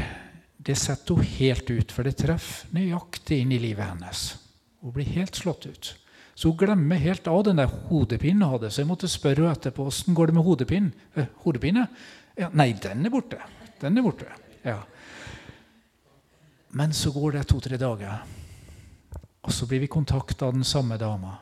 [0.57, 4.23] det setter hun helt ut, for det treffer nøyaktig inn i livet hennes.
[4.81, 5.93] Hun blir helt slått ut.
[6.37, 8.71] Så hun glemmer helt av den der hodepinen hun hadde.
[8.73, 10.91] Så jeg måtte spørre henne etterpå åssen går det med hodepinen.
[11.15, 11.87] Eh, hodepine?
[12.37, 13.41] Ja, nei, den er borte.
[13.81, 14.29] Den er borte.
[14.65, 14.81] Ja.
[16.77, 18.25] Men så går det to-tre dager,
[19.41, 21.39] og så blir vi kontakta av den samme dama.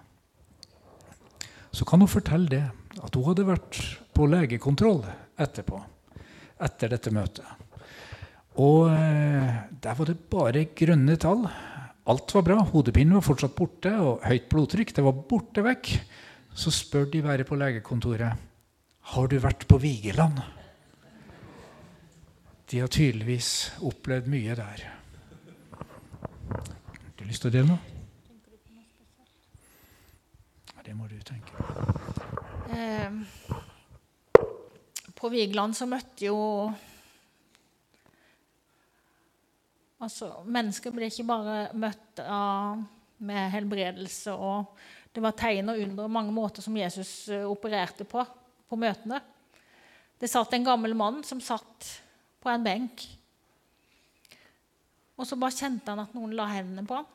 [1.74, 2.62] Så kan hun fortelle det,
[3.02, 3.80] at hun hadde vært
[4.14, 5.02] på legekontroll
[5.40, 5.80] etterpå
[6.64, 7.46] etter dette møtet.
[8.62, 11.46] Og eh, der var det bare grønne tall.
[12.11, 12.59] Alt var bra.
[12.70, 15.94] Hodepinen var fortsatt borte, og høyt blodtrykk det var borte vekk.
[16.55, 18.50] Så spør de være på legekontoret
[19.05, 20.38] har du vært på Vigeland.
[22.70, 23.50] De har tydeligvis
[23.85, 24.85] opplevd mye der.
[26.48, 27.83] Har du lyst til å dele noe?
[30.85, 31.53] Det må du tenke.
[32.72, 33.63] Eh,
[35.24, 36.40] på Vigeland så møtte jo
[40.04, 42.82] Altså, mennesker ble ikke bare møtt av
[43.24, 44.34] med helbredelse.
[44.37, 44.74] Og
[45.16, 48.20] det var tegn og under mange måter som Jesus eh, opererte på
[48.68, 49.22] på møtene.
[50.20, 51.88] Det satt en gammel mann som satt
[52.44, 53.06] på en benk.
[55.16, 57.08] Og så bare kjente han at noen la hendene på ham.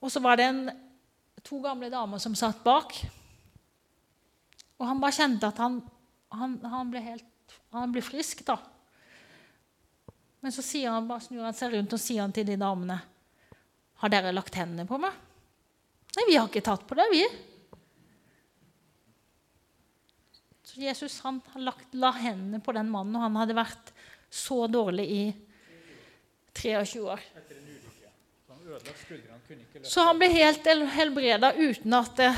[0.00, 0.66] Og så var det en,
[1.44, 2.96] to gamle damer som satt bak.
[4.80, 5.78] Og han bare kjente at han,
[6.32, 7.26] han, han ble helt
[7.74, 8.56] han ble frisk, da.
[10.40, 12.96] Men så han, bare snur han seg rundt og sier han til de damene
[14.00, 15.12] Har dere lagt hendene på meg?
[16.16, 17.20] Nei, vi har ikke tatt på det, vi.
[20.66, 23.92] Så Jesus han lagt, la hendene på den mannen, og han hadde vært
[24.30, 25.22] så dårlig i
[26.56, 27.22] 23 år.
[29.86, 32.30] Så han ble helt helbreda uten at det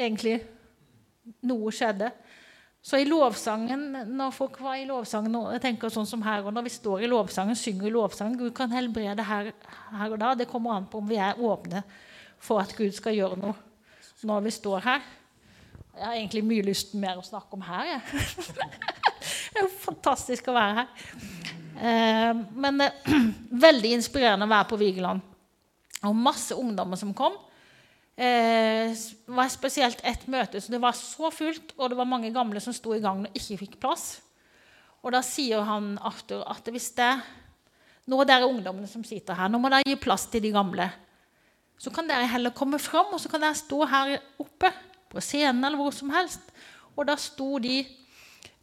[0.00, 0.38] egentlig
[1.48, 2.10] noe skjedde.
[2.82, 6.68] Så i lovsangen, når folk var i lovsangen, jeg tenker sånn som her, og når
[6.68, 9.50] vi står i lovsangen, synger i lovsangen Gud kan helbrede her,
[9.90, 10.34] her, og da.
[10.38, 11.82] Det kommer an på om vi er åpne
[12.38, 13.56] for at Gud skal gjøre noe
[14.26, 15.02] når vi står her.
[15.98, 17.90] Jeg har egentlig mye lyst mer å snakke om her.
[17.90, 18.22] Jeg.
[19.50, 21.12] det er jo fantastisk å være her.
[21.78, 23.10] Eh, men eh,
[23.66, 25.22] veldig inspirerende å være på Vigeland.
[26.06, 27.34] Og masse ungdommer som kom
[28.18, 28.94] eh,
[29.26, 30.60] var spesielt ett møte.
[30.60, 33.34] så Det var så fullt, og det var mange gamle som sto i gang og
[33.34, 34.20] ikke fikk plass.
[35.02, 37.12] Og da sier han Arthur at hvis det
[38.08, 40.86] Nå dere ungdommene som sitter her, nå må dere gi plass til de gamle.
[41.76, 44.70] Så kan dere heller komme fram, og så kan dere stå her oppe
[45.12, 46.40] på scenen eller hvor som helst.
[46.96, 47.82] Og da sto de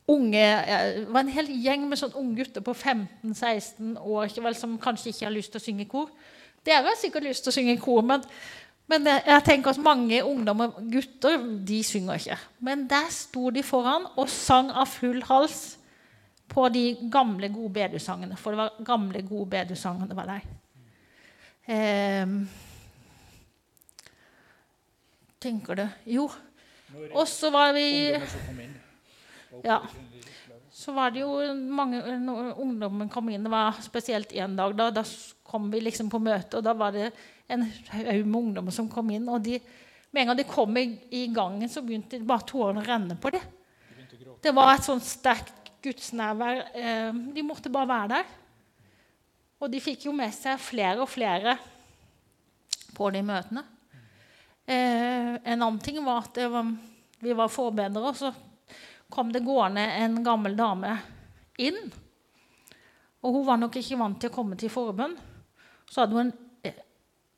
[0.10, 4.80] unge Det var en hel gjeng med sånne unge gutter på 15-16 år vel, som
[4.82, 6.10] kanskje ikke har lyst til å synge kor.
[6.66, 8.26] Dere har sikkert lyst til å synge kor, men
[8.88, 12.38] men jeg tenker at mange ungdommer, gutter, de synger ikke.
[12.60, 15.78] Men der sto de foran og sang av full hals
[16.52, 18.38] på de gamle, gode bedusangene.
[18.38, 20.46] For det var gamle, gode bedusangene det var der.
[21.66, 22.28] Eh,
[25.42, 26.30] tenker du Jo.
[27.12, 28.14] Og så var vi
[29.64, 29.80] Ja.
[30.86, 31.32] Så var det jo
[31.74, 31.98] mange
[32.62, 33.46] Ungdommen kom inn.
[33.48, 34.76] Det var spesielt én dag.
[34.78, 35.02] Da, da
[35.44, 37.08] kom vi liksom på møte, og da var det
[37.50, 39.26] en haug med ungdommer som kom inn.
[39.30, 39.58] og de,
[40.14, 43.34] Med en gang de kom i, i gangen, så begynte bare tårene å renne på
[43.34, 43.52] dem.
[44.46, 46.62] Det var et sånt sterkt gudsnærvær.
[46.78, 48.34] Eh, de måtte bare være der.
[49.66, 51.58] Og de fikk jo med seg flere og flere
[52.94, 53.66] på de møtene.
[54.70, 56.76] Eh, en annen ting var at var,
[57.26, 58.36] vi var forbedrere, og så
[59.14, 60.96] kom det gående en gammel dame
[61.62, 61.78] inn.
[63.26, 65.16] Og hun var nok ikke vant til å komme til forbønn.
[65.90, 66.32] Så hadde hun
[66.66, 66.82] en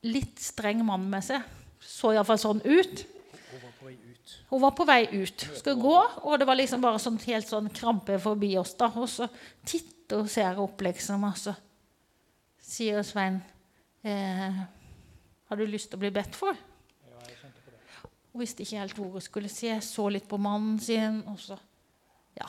[0.07, 1.43] litt streng mann med seg.
[1.79, 3.03] Så iallfall sånn ut.
[3.47, 4.33] Hun var på vei ut.
[4.49, 5.45] Hun var på vei ut.
[5.59, 8.75] Skal gå, og det var liksom bare sånn helt sånn krampe forbi oss.
[8.79, 9.29] da, Og så
[9.63, 11.53] titter og ser opp, liksom, og så
[12.67, 13.39] sier Svein
[14.03, 14.59] eh,
[15.47, 16.55] Har du lyst til å bli bedt for?
[17.07, 17.71] Ja, jeg kjente på
[18.37, 19.71] Hun visste ikke helt hvor hun skulle se.
[19.81, 21.55] Så litt på mannen sin, og så
[22.37, 22.45] Ja.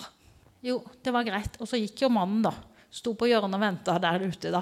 [0.61, 1.55] Jo, det var greit.
[1.63, 2.53] Og så gikk jo mannen, da.
[2.93, 4.61] Sto på hjørnet og venta der ute, da.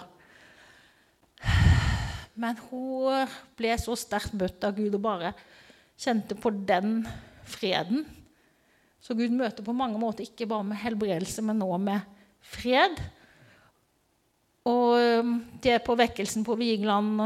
[2.39, 3.27] Men hun
[3.59, 5.33] ble så sterkt møtt av Gud og bare
[5.99, 7.01] kjente på den
[7.43, 8.07] freden.
[9.03, 12.07] Så Gud møter på mange måter ikke bare med helbredelse, men nå med
[12.39, 13.03] fred.
[14.63, 17.19] Og det på vekkelsen på Vigeland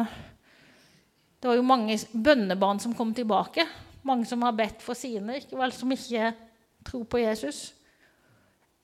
[1.40, 3.68] Det var jo mange bønnebarn som kom tilbake.
[4.06, 6.32] Mange som har bedt for sine, ikke vel, som ikke
[6.86, 7.70] tror på Jesus.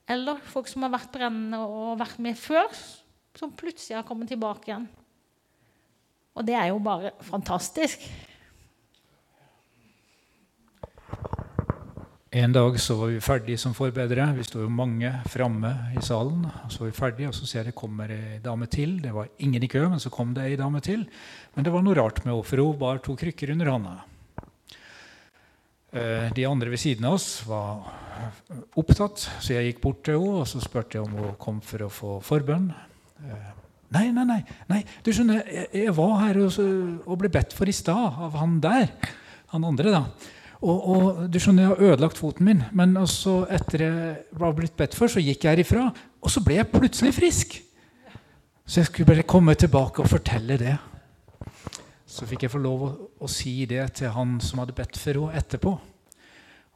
[0.07, 2.69] Eller folk som har vært brennende og vært med før,
[3.37, 4.87] som plutselig har kommet tilbake igjen.
[6.37, 8.05] Og det er jo bare fantastisk.
[12.37, 14.27] En dag så var vi ferdige som forbedere.
[14.37, 16.43] Vi sto jo mange framme i salen.
[16.69, 18.99] Så var vi ferdige, og så ser jeg det kommer ei dame til.
[19.01, 21.07] Det var ingen i kø, men så kom det ei dame til.
[21.55, 23.95] Men det var noe rart med henne, for hun bare to krykker under hånda.
[25.97, 27.81] Eh, de andre ved siden av oss var
[28.77, 31.87] opptatt, så jeg gikk bort til henne og så spurte jeg om hun kom for
[31.87, 32.73] å få forbønn.
[33.25, 33.53] Eh,
[33.95, 34.41] Nei, nei, nei.
[34.67, 34.81] nei.
[35.07, 36.57] Du skjønner, jeg, jeg var her og,
[37.07, 38.91] og, ble bedt for i stad av han der.
[39.53, 40.33] Han andre, da.
[40.59, 44.75] Og, og, du skjønner, Jeg har ødelagt foten min, men også etter jeg var blitt
[44.77, 45.87] bedt for, så gikk jeg herifra.
[46.19, 47.57] Og så ble jeg plutselig frisk.
[48.67, 50.75] Så jeg skulle bare komme tilbake og fortelle det.
[52.17, 55.21] Så fikk jeg få lov å, å si det til han som hadde bedt for
[55.21, 55.75] henne etterpå.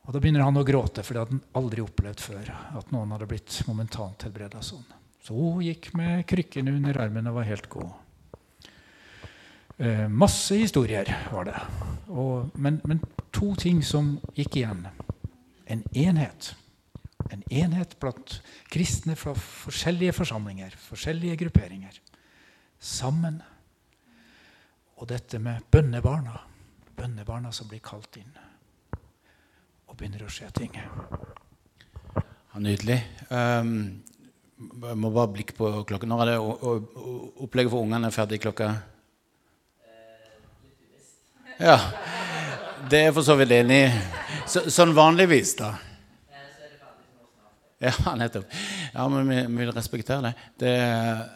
[0.04, 2.50] Og Da begynner han å gråte, for det hadde han aldri opplevd før.
[2.80, 4.84] At noen hadde blitt momentant helbreda sånn.
[5.24, 7.92] Så hun gikk med krykkene under armen og var helt god.
[9.80, 11.56] Eh, masse historier var det.
[12.10, 13.00] Og, men, men,
[13.32, 14.82] to ting som gikk igjen.
[15.70, 16.50] En enhet.
[17.30, 18.40] En enhet blant
[18.72, 21.96] kristne fra forskjellige forsamlinger, forskjellige grupperinger.
[22.80, 23.38] Sammen.
[25.00, 26.36] Og dette med bønnebarna.
[26.98, 28.28] Bønnebarna som blir kalt inn.
[29.88, 30.76] Og begynner å skje ting.
[30.76, 32.98] Ja, nydelig.
[33.32, 33.72] Um,
[34.60, 36.12] jeg må bare blikke på klokken.
[36.12, 36.36] Når er det
[37.40, 38.74] opplegget for ungene er ferdig klokka?
[41.56, 41.78] Ja.
[42.90, 43.90] Det er jeg for så vidt enig i.
[44.50, 45.74] Så, sånn vanligvis, da?
[47.80, 48.52] Ja, nettopp.
[48.92, 50.48] Ja, men vi, vi vil respektere det.
[50.60, 50.74] det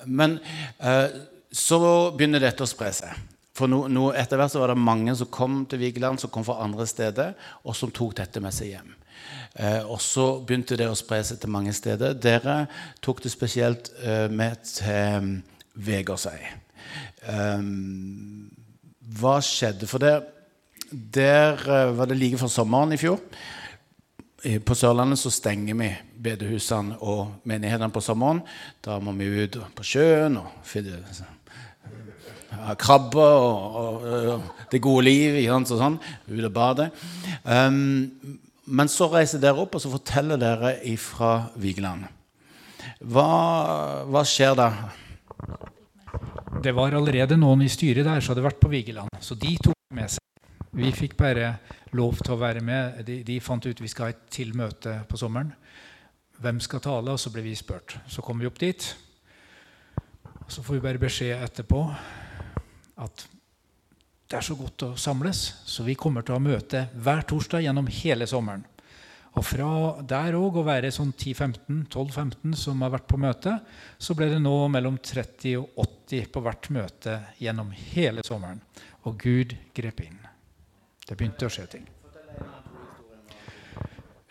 [0.04, 0.36] men
[0.84, 1.08] uh,
[1.48, 1.80] så
[2.12, 3.30] begynner dette å spre seg.
[3.54, 6.42] For no, no, etter hvert så var det mange som kom til Vigeland, som kom
[6.46, 8.94] fra andre steder, og som tok dette med seg hjem.
[9.54, 12.16] Eh, og så begynte det å spre seg til mange steder.
[12.18, 12.64] Dere
[13.04, 15.34] tok det spesielt eh, med til um,
[15.86, 16.40] Vegårshei.
[17.30, 17.68] Eh,
[19.20, 19.86] hva skjedde?
[19.86, 20.16] For det,
[20.90, 23.22] der eh, var det like før sommeren i fjor.
[24.66, 25.86] På Sørlandet så stenger vi
[26.26, 28.42] bedehusene og menighetene på sommeren.
[28.84, 30.98] Da må vi ut på sjøen og finne
[32.54, 36.00] ja, krabber og, og, og det gode liv ikke sant, sånn.
[36.30, 36.88] Ut og bade.
[37.44, 37.78] Um,
[38.64, 42.06] men så reiser dere opp og så forteller dere ifra Vigeland.
[43.04, 43.28] Hva,
[44.08, 44.68] hva skjer da?
[46.64, 49.76] Det var allerede noen i styret der som hadde vært på Vigeland, så de tok
[49.96, 50.22] med seg.
[50.74, 51.52] Vi fikk bare
[51.94, 53.04] lov til å være med.
[53.06, 55.52] De, de fant ut vi skal ha et til møte på sommeren.
[56.42, 57.14] Hvem skal tale?
[57.14, 57.94] Og så ble vi spurt.
[58.10, 58.88] Så kom vi opp dit.
[60.48, 61.84] Så får vi bare beskjed etterpå
[63.00, 63.26] at
[64.30, 67.66] det er så godt å samles, så vi kommer til å ha møte hver torsdag
[67.66, 68.64] gjennom hele sommeren.
[69.34, 69.68] Og fra
[70.06, 73.56] der òg å være sånn 10-15, 12-15 som har vært på møte,
[73.98, 78.62] så ble det nå mellom 30 og 80 på hvert møte gjennom hele sommeren.
[79.04, 80.20] Og Gud grep inn.
[81.04, 81.88] Det begynte å skje ting.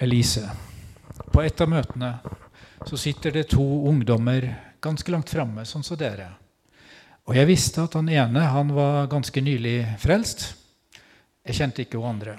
[0.04, 0.47] Elise.
[1.32, 2.15] På et av møtene
[2.88, 4.47] så sitter det to ungdommer
[4.84, 6.32] ganske langt framme, sånn som dere.
[7.23, 10.49] Og jeg visste at han ene han var ganske nylig frelst.
[11.43, 12.36] Jeg kjente ikke hun andre.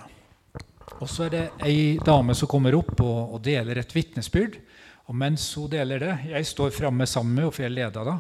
[1.01, 4.59] Og så er det ei dame som kommer opp og, og deler et vitnesbyrd.
[5.09, 8.19] Og mens hun deler det, jeg står framme sammen med henne, for jeg leder da,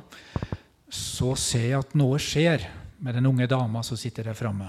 [0.93, 2.67] så ser jeg at noe skjer
[3.05, 4.69] med den unge dama som sitter der framme.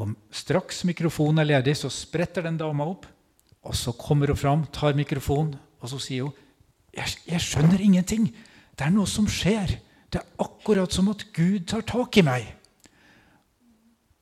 [0.00, 3.04] Og straks mikrofonen er ledig, så spretter den dama opp.
[3.62, 6.38] Og så kommer hun fram, tar mikrofonen, og så sier hun
[6.92, 8.26] jeg, jeg skjønner ingenting.
[8.78, 9.76] Det er noe som skjer.
[10.12, 12.48] Det er akkurat som at Gud tar tak i meg.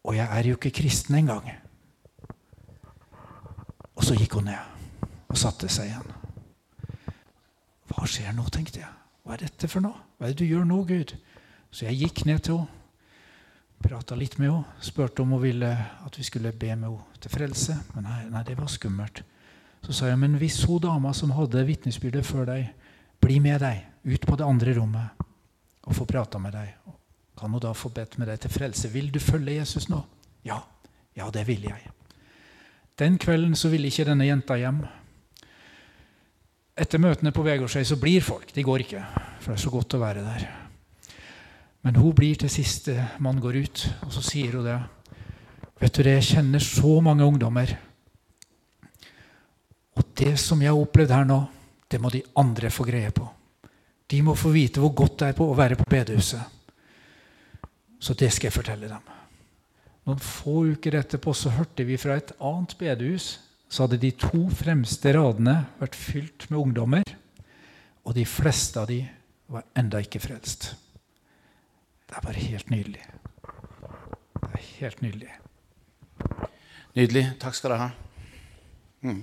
[0.07, 1.51] Og jeg er jo ikke kristen engang.
[3.95, 6.17] Og så gikk hun ned og satte seg igjen.
[7.91, 8.91] Hva skjer nå, tenkte jeg.
[9.27, 9.99] Hva er dette for noe?
[10.17, 11.13] Hva er det du gjør nå, Gud?
[11.71, 12.77] Så jeg gikk ned til henne,
[13.81, 17.33] prata litt med henne, spurte om hun ville at vi skulle be med henne til
[17.33, 17.77] frelse.
[17.95, 19.23] Men nei, nei, det var skummelt.
[19.85, 22.73] Så sa jeg, men hvis hun dama som hadde vitnesbyrdet før deg,
[23.21, 25.27] blir med deg ut på det andre rommet
[25.87, 26.75] og få prata med deg,
[27.41, 28.91] kan hun da få bedt med deg til frelse?
[28.93, 30.03] Vil du følge Jesus nå?
[30.45, 30.61] Ja.
[31.17, 31.91] Ja, det vil jeg.
[33.01, 34.83] Den kvelden så ville ikke denne jenta hjem.
[36.81, 38.53] Etter møtene på Vegårshei så blir folk.
[38.55, 39.03] De går ikke,
[39.41, 40.47] for det er så godt å være der.
[41.85, 44.79] Men hun blir til siste man går ut, og så sier hun det.
[45.81, 47.73] Vet du det, jeg kjenner så mange ungdommer.
[49.97, 51.41] Og det som jeg har opplevd her nå,
[51.91, 53.27] det må de andre få greie på.
[54.11, 56.43] De må få vite hvor godt det er på å være på bedehuset.
[58.01, 59.15] Så det skal jeg fortelle dem.
[60.09, 63.35] Noen få uker etterpå så hørte vi fra et annet bedehus
[63.71, 67.11] så hadde de to fremste radene vært fylt med ungdommer,
[68.03, 69.05] og de fleste av de
[69.51, 70.73] var enda ikke frelst.
[72.11, 73.05] Det er bare helt nydelig.
[74.41, 75.31] Det er helt nydelig.
[76.99, 77.25] Nydelig.
[77.39, 77.91] Takk skal dere ha.
[79.07, 79.23] Mm.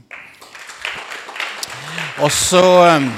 [2.23, 2.63] Og så,
[2.97, 3.09] um,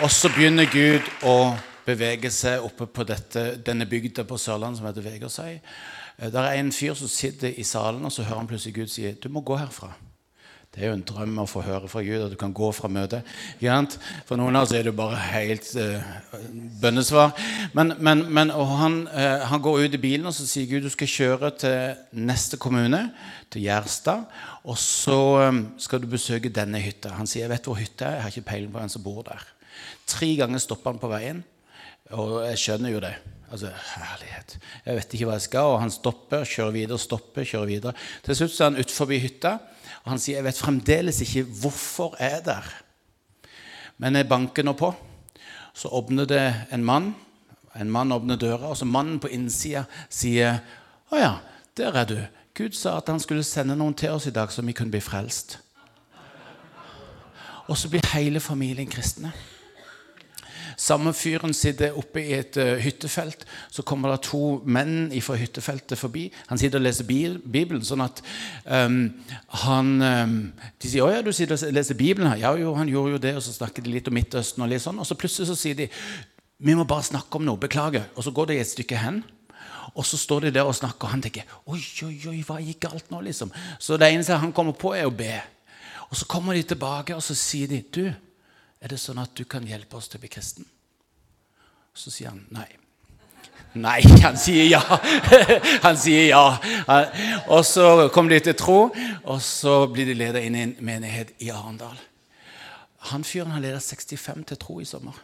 [0.00, 4.88] og så begynner Gud å bevege seg oppe på dette, denne bygda på Sørlandet som
[4.88, 5.52] heter Vegårshei.
[6.18, 8.90] Eh, Der er en fyr som sitter i salen, og så hører han plutselig Gud
[8.90, 9.92] si du må gå herfra.
[10.76, 12.90] Det er jo en drøm å få høre fra Gud at du kan gå fra
[12.92, 13.24] møtet.
[14.28, 16.02] For noen av oss er det bare helt uh,
[16.82, 17.30] bønnesvar.
[17.72, 20.90] Men, men, men han, uh, han går ut i bilen og så sier Gud du
[20.92, 23.06] skal kjøre til neste kommune,
[23.48, 24.26] til Gjerstad.
[24.68, 25.16] Og så
[25.48, 27.14] um, skal du besøke denne hytta.
[27.16, 29.22] Han sier jeg vet hvor hytta er, jeg har ikke peiling på hvem som bor
[29.24, 29.46] der.
[30.12, 31.40] Tre ganger stopper han på veien,
[32.12, 33.14] og jeg skjønner jo det.
[33.46, 34.58] Altså, herlighet.
[34.84, 37.94] Jeg vet ikke hva jeg skal, og han stopper, kjører videre, stopper, kjører videre.
[38.26, 39.54] Til slutt er han utenfor hytta,
[40.06, 42.66] og han sier jeg vet fremdeles ikke hvorfor jeg er der.
[43.98, 44.92] Men jeg banker nå på.
[45.74, 47.10] Så åpner det en mann.
[47.74, 50.60] En mann åpner døra, og så mannen på innsida sier
[51.10, 51.32] å ja,
[51.76, 52.16] der er du.
[52.56, 55.02] Gud sa at han skulle sende noen til oss i dag, så vi kunne bli
[55.02, 55.58] frelst.
[57.66, 59.34] Og så blir hele familien kristne.
[60.76, 63.46] Samme fyren sitter oppe i et uh, hyttefelt.
[63.72, 66.26] Så kommer det to menn fra hyttefeltet forbi.
[66.50, 67.84] Han sitter og leser Bibelen.
[67.84, 68.20] sånn at
[68.64, 68.98] um,
[69.64, 70.36] han um,
[70.82, 73.22] De sier 'Å ja, du sitter og leser Bibelen her.' Ja, jo, han gjorde jo
[73.22, 73.36] det.
[73.36, 74.62] Og så snakker de litt om Midtøsten.
[74.62, 75.00] Og litt sånn.
[75.00, 75.88] Og så plutselig så sier de
[76.58, 77.56] 'Vi må bare snakke om noe.
[77.56, 79.24] Beklager.' Og så går de et stykke hen.
[79.96, 82.80] Og så står de der og snakker, og han tenker 'Oi, oi, oi, hva gikk
[82.80, 83.52] galt nå?' liksom.
[83.78, 85.40] Så det eneste han kommer på, er å be.
[86.10, 88.12] Og så kommer de tilbake, og så sier de 'Du,
[88.80, 90.72] er det sånn at du kan hjelpe oss til å bli kristen?'
[91.96, 92.68] Så sier han nei.
[93.76, 94.80] Nei, han sier ja.
[95.86, 96.44] Han sier ja.
[97.52, 98.78] Og så kommer de til tro,
[99.24, 101.96] og så blir de leder inn i en menighet i Arendal.
[103.12, 105.16] Han fyren har ledet 65 til tro i sommer.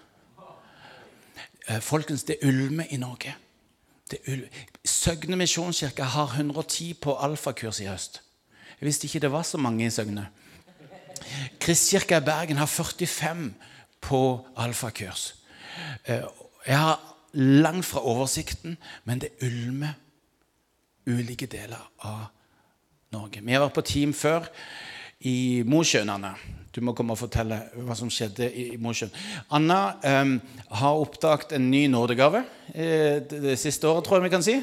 [1.69, 3.35] Eh, folkens, det ulmer i Norge.
[4.85, 8.21] Søgne misjonskirke har 110 på alfakurs i høst.
[8.81, 10.27] Jeg visste ikke det var så mange i Søgne.
[11.63, 13.55] Kristkirka i Bergen har 45
[14.03, 14.23] på
[14.57, 15.35] alfakurs.
[16.05, 16.25] Eh,
[16.67, 17.01] jeg har
[17.33, 19.95] langt fra oversikten, men det ulmer
[21.07, 22.27] ulike deler av
[23.13, 23.43] Norge.
[23.43, 24.49] Vi har vært på team før
[25.29, 26.11] i Mosjøen,
[26.73, 29.13] Du må komme og fortelle hva som skjedde i Mosjøen.
[29.51, 29.93] Anna
[30.23, 32.45] um, har oppdaget en ny nådegave
[32.75, 34.55] eh, det, det siste året, tror jeg vi kan si.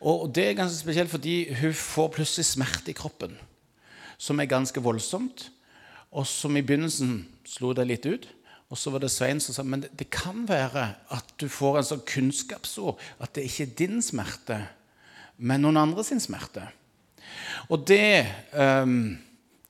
[0.00, 3.36] Og det er ganske spesielt fordi hun får plutselig smerte i kroppen
[4.24, 5.50] som er ganske voldsomt,
[6.14, 8.28] og som i begynnelsen slo det litt ut.
[8.72, 11.78] Og så var det Svein som sa men det, det kan være at du får
[11.78, 14.62] en sånn kunnskapsord at det ikke er din smerte,
[15.36, 16.64] men noen andre sin smerte.
[17.68, 19.14] Og det um,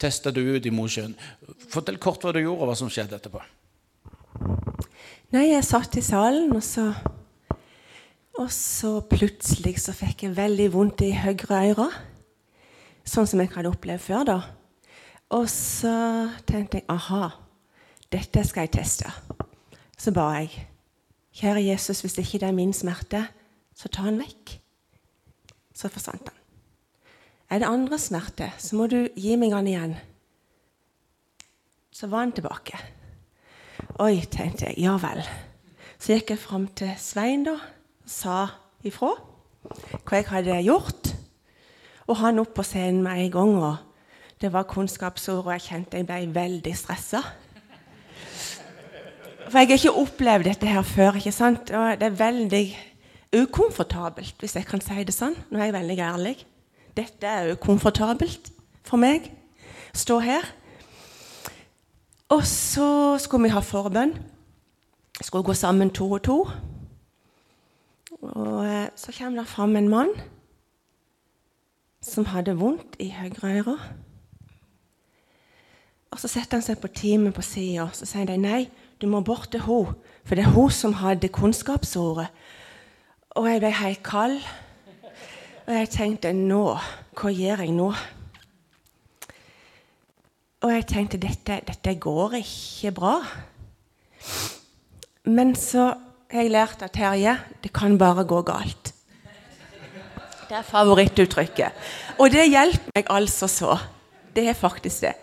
[0.01, 1.17] testa du ut i Mosjøen.
[1.73, 3.43] Fortell kort hva du gjorde, og hva som skjedde etterpå.
[5.35, 6.91] Nei, jeg satt i salen, og så,
[8.39, 11.89] og så plutselig så fikk jeg veldig vondt i høyre øre.
[13.05, 14.25] Sånn som jeg hadde opplevd før.
[14.25, 14.39] da.
[15.35, 15.95] Og så
[16.47, 17.31] tenkte jeg aha,
[18.13, 19.11] dette skal jeg teste.
[19.99, 20.71] Så ba jeg
[21.35, 23.25] Kjære Jesus, hvis ikke det er min smerte,
[23.75, 24.53] så ta den vekk.
[25.75, 26.37] Så forsvant den.
[27.51, 29.97] Er det andre smerte, så må du gi meg den igjen.
[31.91, 32.79] Så var han tilbake.
[33.99, 34.79] Oi, tenkte jeg.
[34.87, 35.25] Ja vel.
[35.99, 38.39] Så gikk jeg fram til Svein da, og sa
[38.87, 39.11] ifra
[40.05, 41.15] hva jeg hadde gjort.
[42.07, 43.55] Og han opp på scenen med en gang.
[43.65, 43.77] og
[44.41, 47.23] Det var kunnskapsord, og jeg kjente jeg ble veldig stressa.
[49.49, 51.17] For jeg har ikke opplevd dette her før.
[51.17, 51.71] ikke sant?
[51.71, 52.67] Og det er veldig
[53.35, 55.37] ukomfortabelt, hvis jeg kan si det sånn.
[55.51, 56.37] Nå er jeg veldig ærlig.
[56.97, 58.53] Dette er ukomfortabelt
[58.85, 59.31] for meg.
[59.95, 60.45] Stå her.
[62.29, 64.15] Og så skulle vi ha forbønn.
[65.21, 66.39] Skulle gå sammen to og to.
[68.23, 70.15] Og eh, så kommer det fram en mann
[72.05, 73.79] som hadde vondt i høyre øre.
[76.15, 78.69] Og Så setter han seg på teamet på sida og så sier de, nei,
[79.03, 79.97] du må bort til henne.
[80.25, 82.29] For det er hun som hadde kunnskapsordet.
[83.35, 84.39] Og jeg ble helt kald.
[85.67, 86.77] Og jeg tenkte nå
[87.17, 87.91] Hva gjør jeg nå?
[90.65, 93.19] Og jeg tenkte dette, dette går ikke bra.
[95.25, 95.91] Men så
[96.31, 98.94] har jeg lært av Terje det kan bare gå galt.
[100.55, 101.87] Det er favorittuttrykket.
[102.23, 103.73] Og det hjelper meg altså så.
[104.37, 105.17] Det er faktisk det.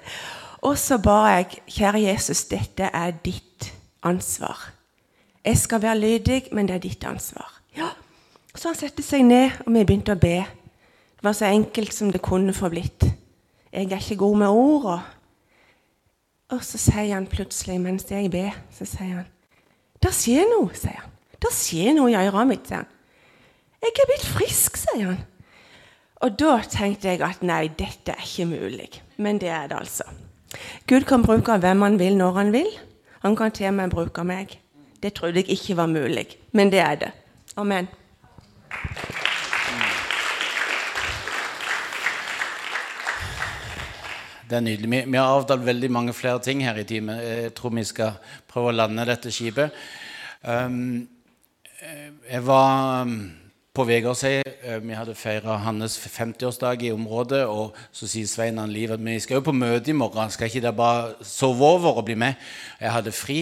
[0.67, 3.69] Og så ba jeg, kjære Jesus, dette er ditt
[4.03, 4.59] ansvar.
[5.45, 7.47] Jeg skal være lydig, men det er ditt ansvar.
[7.77, 7.87] Ja.
[8.55, 10.35] Så han satte seg ned, og vi begynte å be.
[11.15, 13.07] Det var så enkelt som det kunne få blitt.
[13.71, 14.85] Jeg er ikke god med ord.
[14.85, 15.01] Og,
[16.57, 19.31] og så sier han plutselig, mens jeg ber, så sier han
[20.03, 21.19] Det skjer noe, sier han.
[21.39, 22.97] Det skjer noe i øret mitt, sier han.
[23.81, 25.23] 'Jeg er blitt frisk', sier han.
[26.21, 29.01] Og da tenkte jeg at nei, dette er ikke mulig.
[29.17, 30.03] Men det er det altså.
[30.87, 32.69] Gud kan bruke hvem han vil, når han vil.
[33.21, 34.59] Han kan til og med bruke meg.
[35.03, 37.11] Det trodde jeg ikke var mulig, men det er det.
[37.57, 37.87] Amen.
[44.49, 45.05] Det er nydelig.
[45.07, 47.17] Vi, har avtalt veldig mange flere ting her i timen.
[47.17, 48.11] Jeg tror vi skal
[48.47, 49.71] prøve å lande dette skipet.
[50.43, 51.07] Um,
[52.29, 53.40] jeg var um,
[53.71, 54.41] på Vegårshei.
[54.43, 57.45] Eh, vi hadde feira hans 50-årsdag i området.
[57.47, 60.31] Og så sier Svein han Liv at vi skal jo på møte i morgen.
[60.31, 62.35] Skal ikke dere bare sove over og bli med?
[62.81, 63.39] Jeg hadde fri.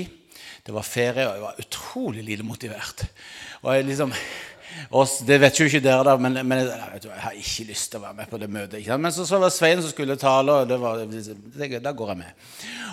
[0.65, 3.07] Det var ferie, og jeg var utrolig lite motivert.
[3.63, 4.13] Og jeg liksom
[4.89, 7.99] oss, det vet jo ikke dere, da, men, men jeg, jeg, har ikke lyst til
[7.99, 8.87] å være med på det møtet.
[8.99, 11.03] Men så, så var Svein som skulle tale, og det var,
[11.79, 12.47] da går jeg med.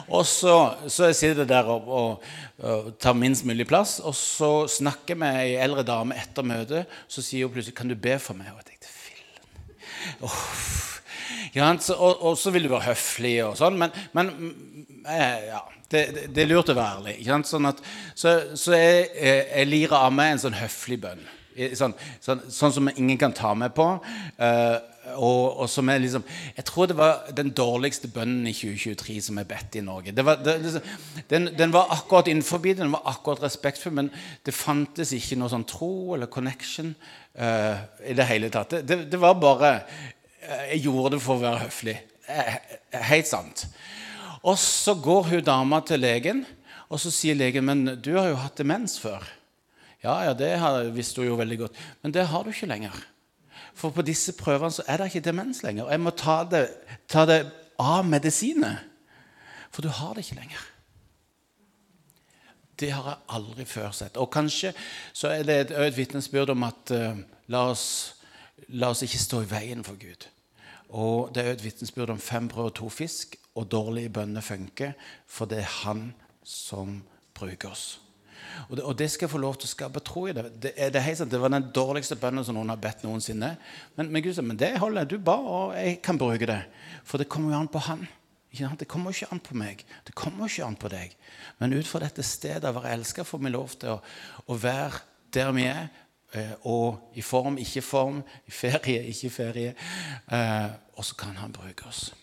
[0.07, 0.57] Og så,
[0.93, 2.27] så jeg sitter der og, og,
[2.63, 6.99] og, tar minst mulig plass, og så snakker jeg med ei eldre dame etter møtet.
[7.09, 9.43] Så sier hun plutselig 'Kan du be for meg?' Og jeg tenkte fillen.
[11.55, 14.31] Ja, og, og, så vil du være høflig, og sånn, men, men
[15.09, 17.47] eh, ja, det, det, er lurt å være ærlig.
[17.49, 17.81] Sånn at,
[18.15, 21.25] så, så jeg, jeg lirer av meg en sånn høflig bønn.
[21.57, 23.87] Sånn, sånn, sånn, som ingen kan ta meg på.
[24.37, 24.77] Uh,
[25.15, 26.25] og, og, som er liksom
[26.57, 30.15] Jeg tror det var den dårligste bønnen i 2023 som er bedt i Norge.
[30.17, 30.89] Var, det, liksom,
[31.31, 34.11] den, den, var akkurat innenfor den var akkurat respektfull, men
[34.45, 36.95] det fantes ikke noe sånn tro eller connection
[37.39, 38.81] uh, i det hele tatt.
[38.83, 41.97] Det, det var bare uh, Jeg gjorde det for å være høflig.
[43.07, 43.67] helt sant.
[44.43, 46.45] Og så går hun dama til legen,
[46.91, 49.25] og så sier legen men du har jo hatt demens før.
[50.07, 51.79] Ja, ja, det visste hun jo veldig godt.
[52.03, 52.95] Men det har du ikke lenger.
[53.77, 55.85] For på disse prøvene så er det ikke demens lenger.
[55.85, 56.63] Og Jeg må ta det,
[57.11, 57.41] ta det
[57.83, 58.87] av medisinet.
[59.75, 60.63] For du har det ikke lenger.
[62.81, 64.17] Det har jeg aldri før sett.
[64.21, 64.73] Og kanskje
[65.17, 67.19] så er det et, et vitnesbyrd om at uh,
[67.53, 68.17] la, oss,
[68.69, 70.29] la, oss, ikke stå i veien for Gud.
[70.97, 74.93] Og det er et vitnesbyrd om fem brød og to fisk, og dårlige bønner funker,
[75.27, 76.11] for det er Han
[76.45, 77.01] som
[77.35, 78.06] bruker oss.
[78.69, 80.47] Og det, og det, skal få lov til å skape tro i det.
[80.63, 83.55] Det, det, sant, det var den dårligste bønnen som noen har bedt noensinne.
[83.97, 85.09] Men, men Gud sa men det holder.
[85.09, 86.63] Du ba, og jeg kan bruke det.
[87.07, 88.07] For det kommer jo an på Han.
[88.57, 89.85] Det kommer ikke an på meg.
[90.07, 91.13] Det kommer ikke an på deg.
[91.61, 94.01] Men ut fra dette stedet å være elska får vi lov til å,
[94.49, 95.03] å være
[95.35, 95.89] der vi er.
[96.33, 98.23] Eh, og i form, ikke form.
[98.47, 99.75] I ferie, ikke ferie.
[100.33, 102.15] Eh, og så kan Han bruke oss.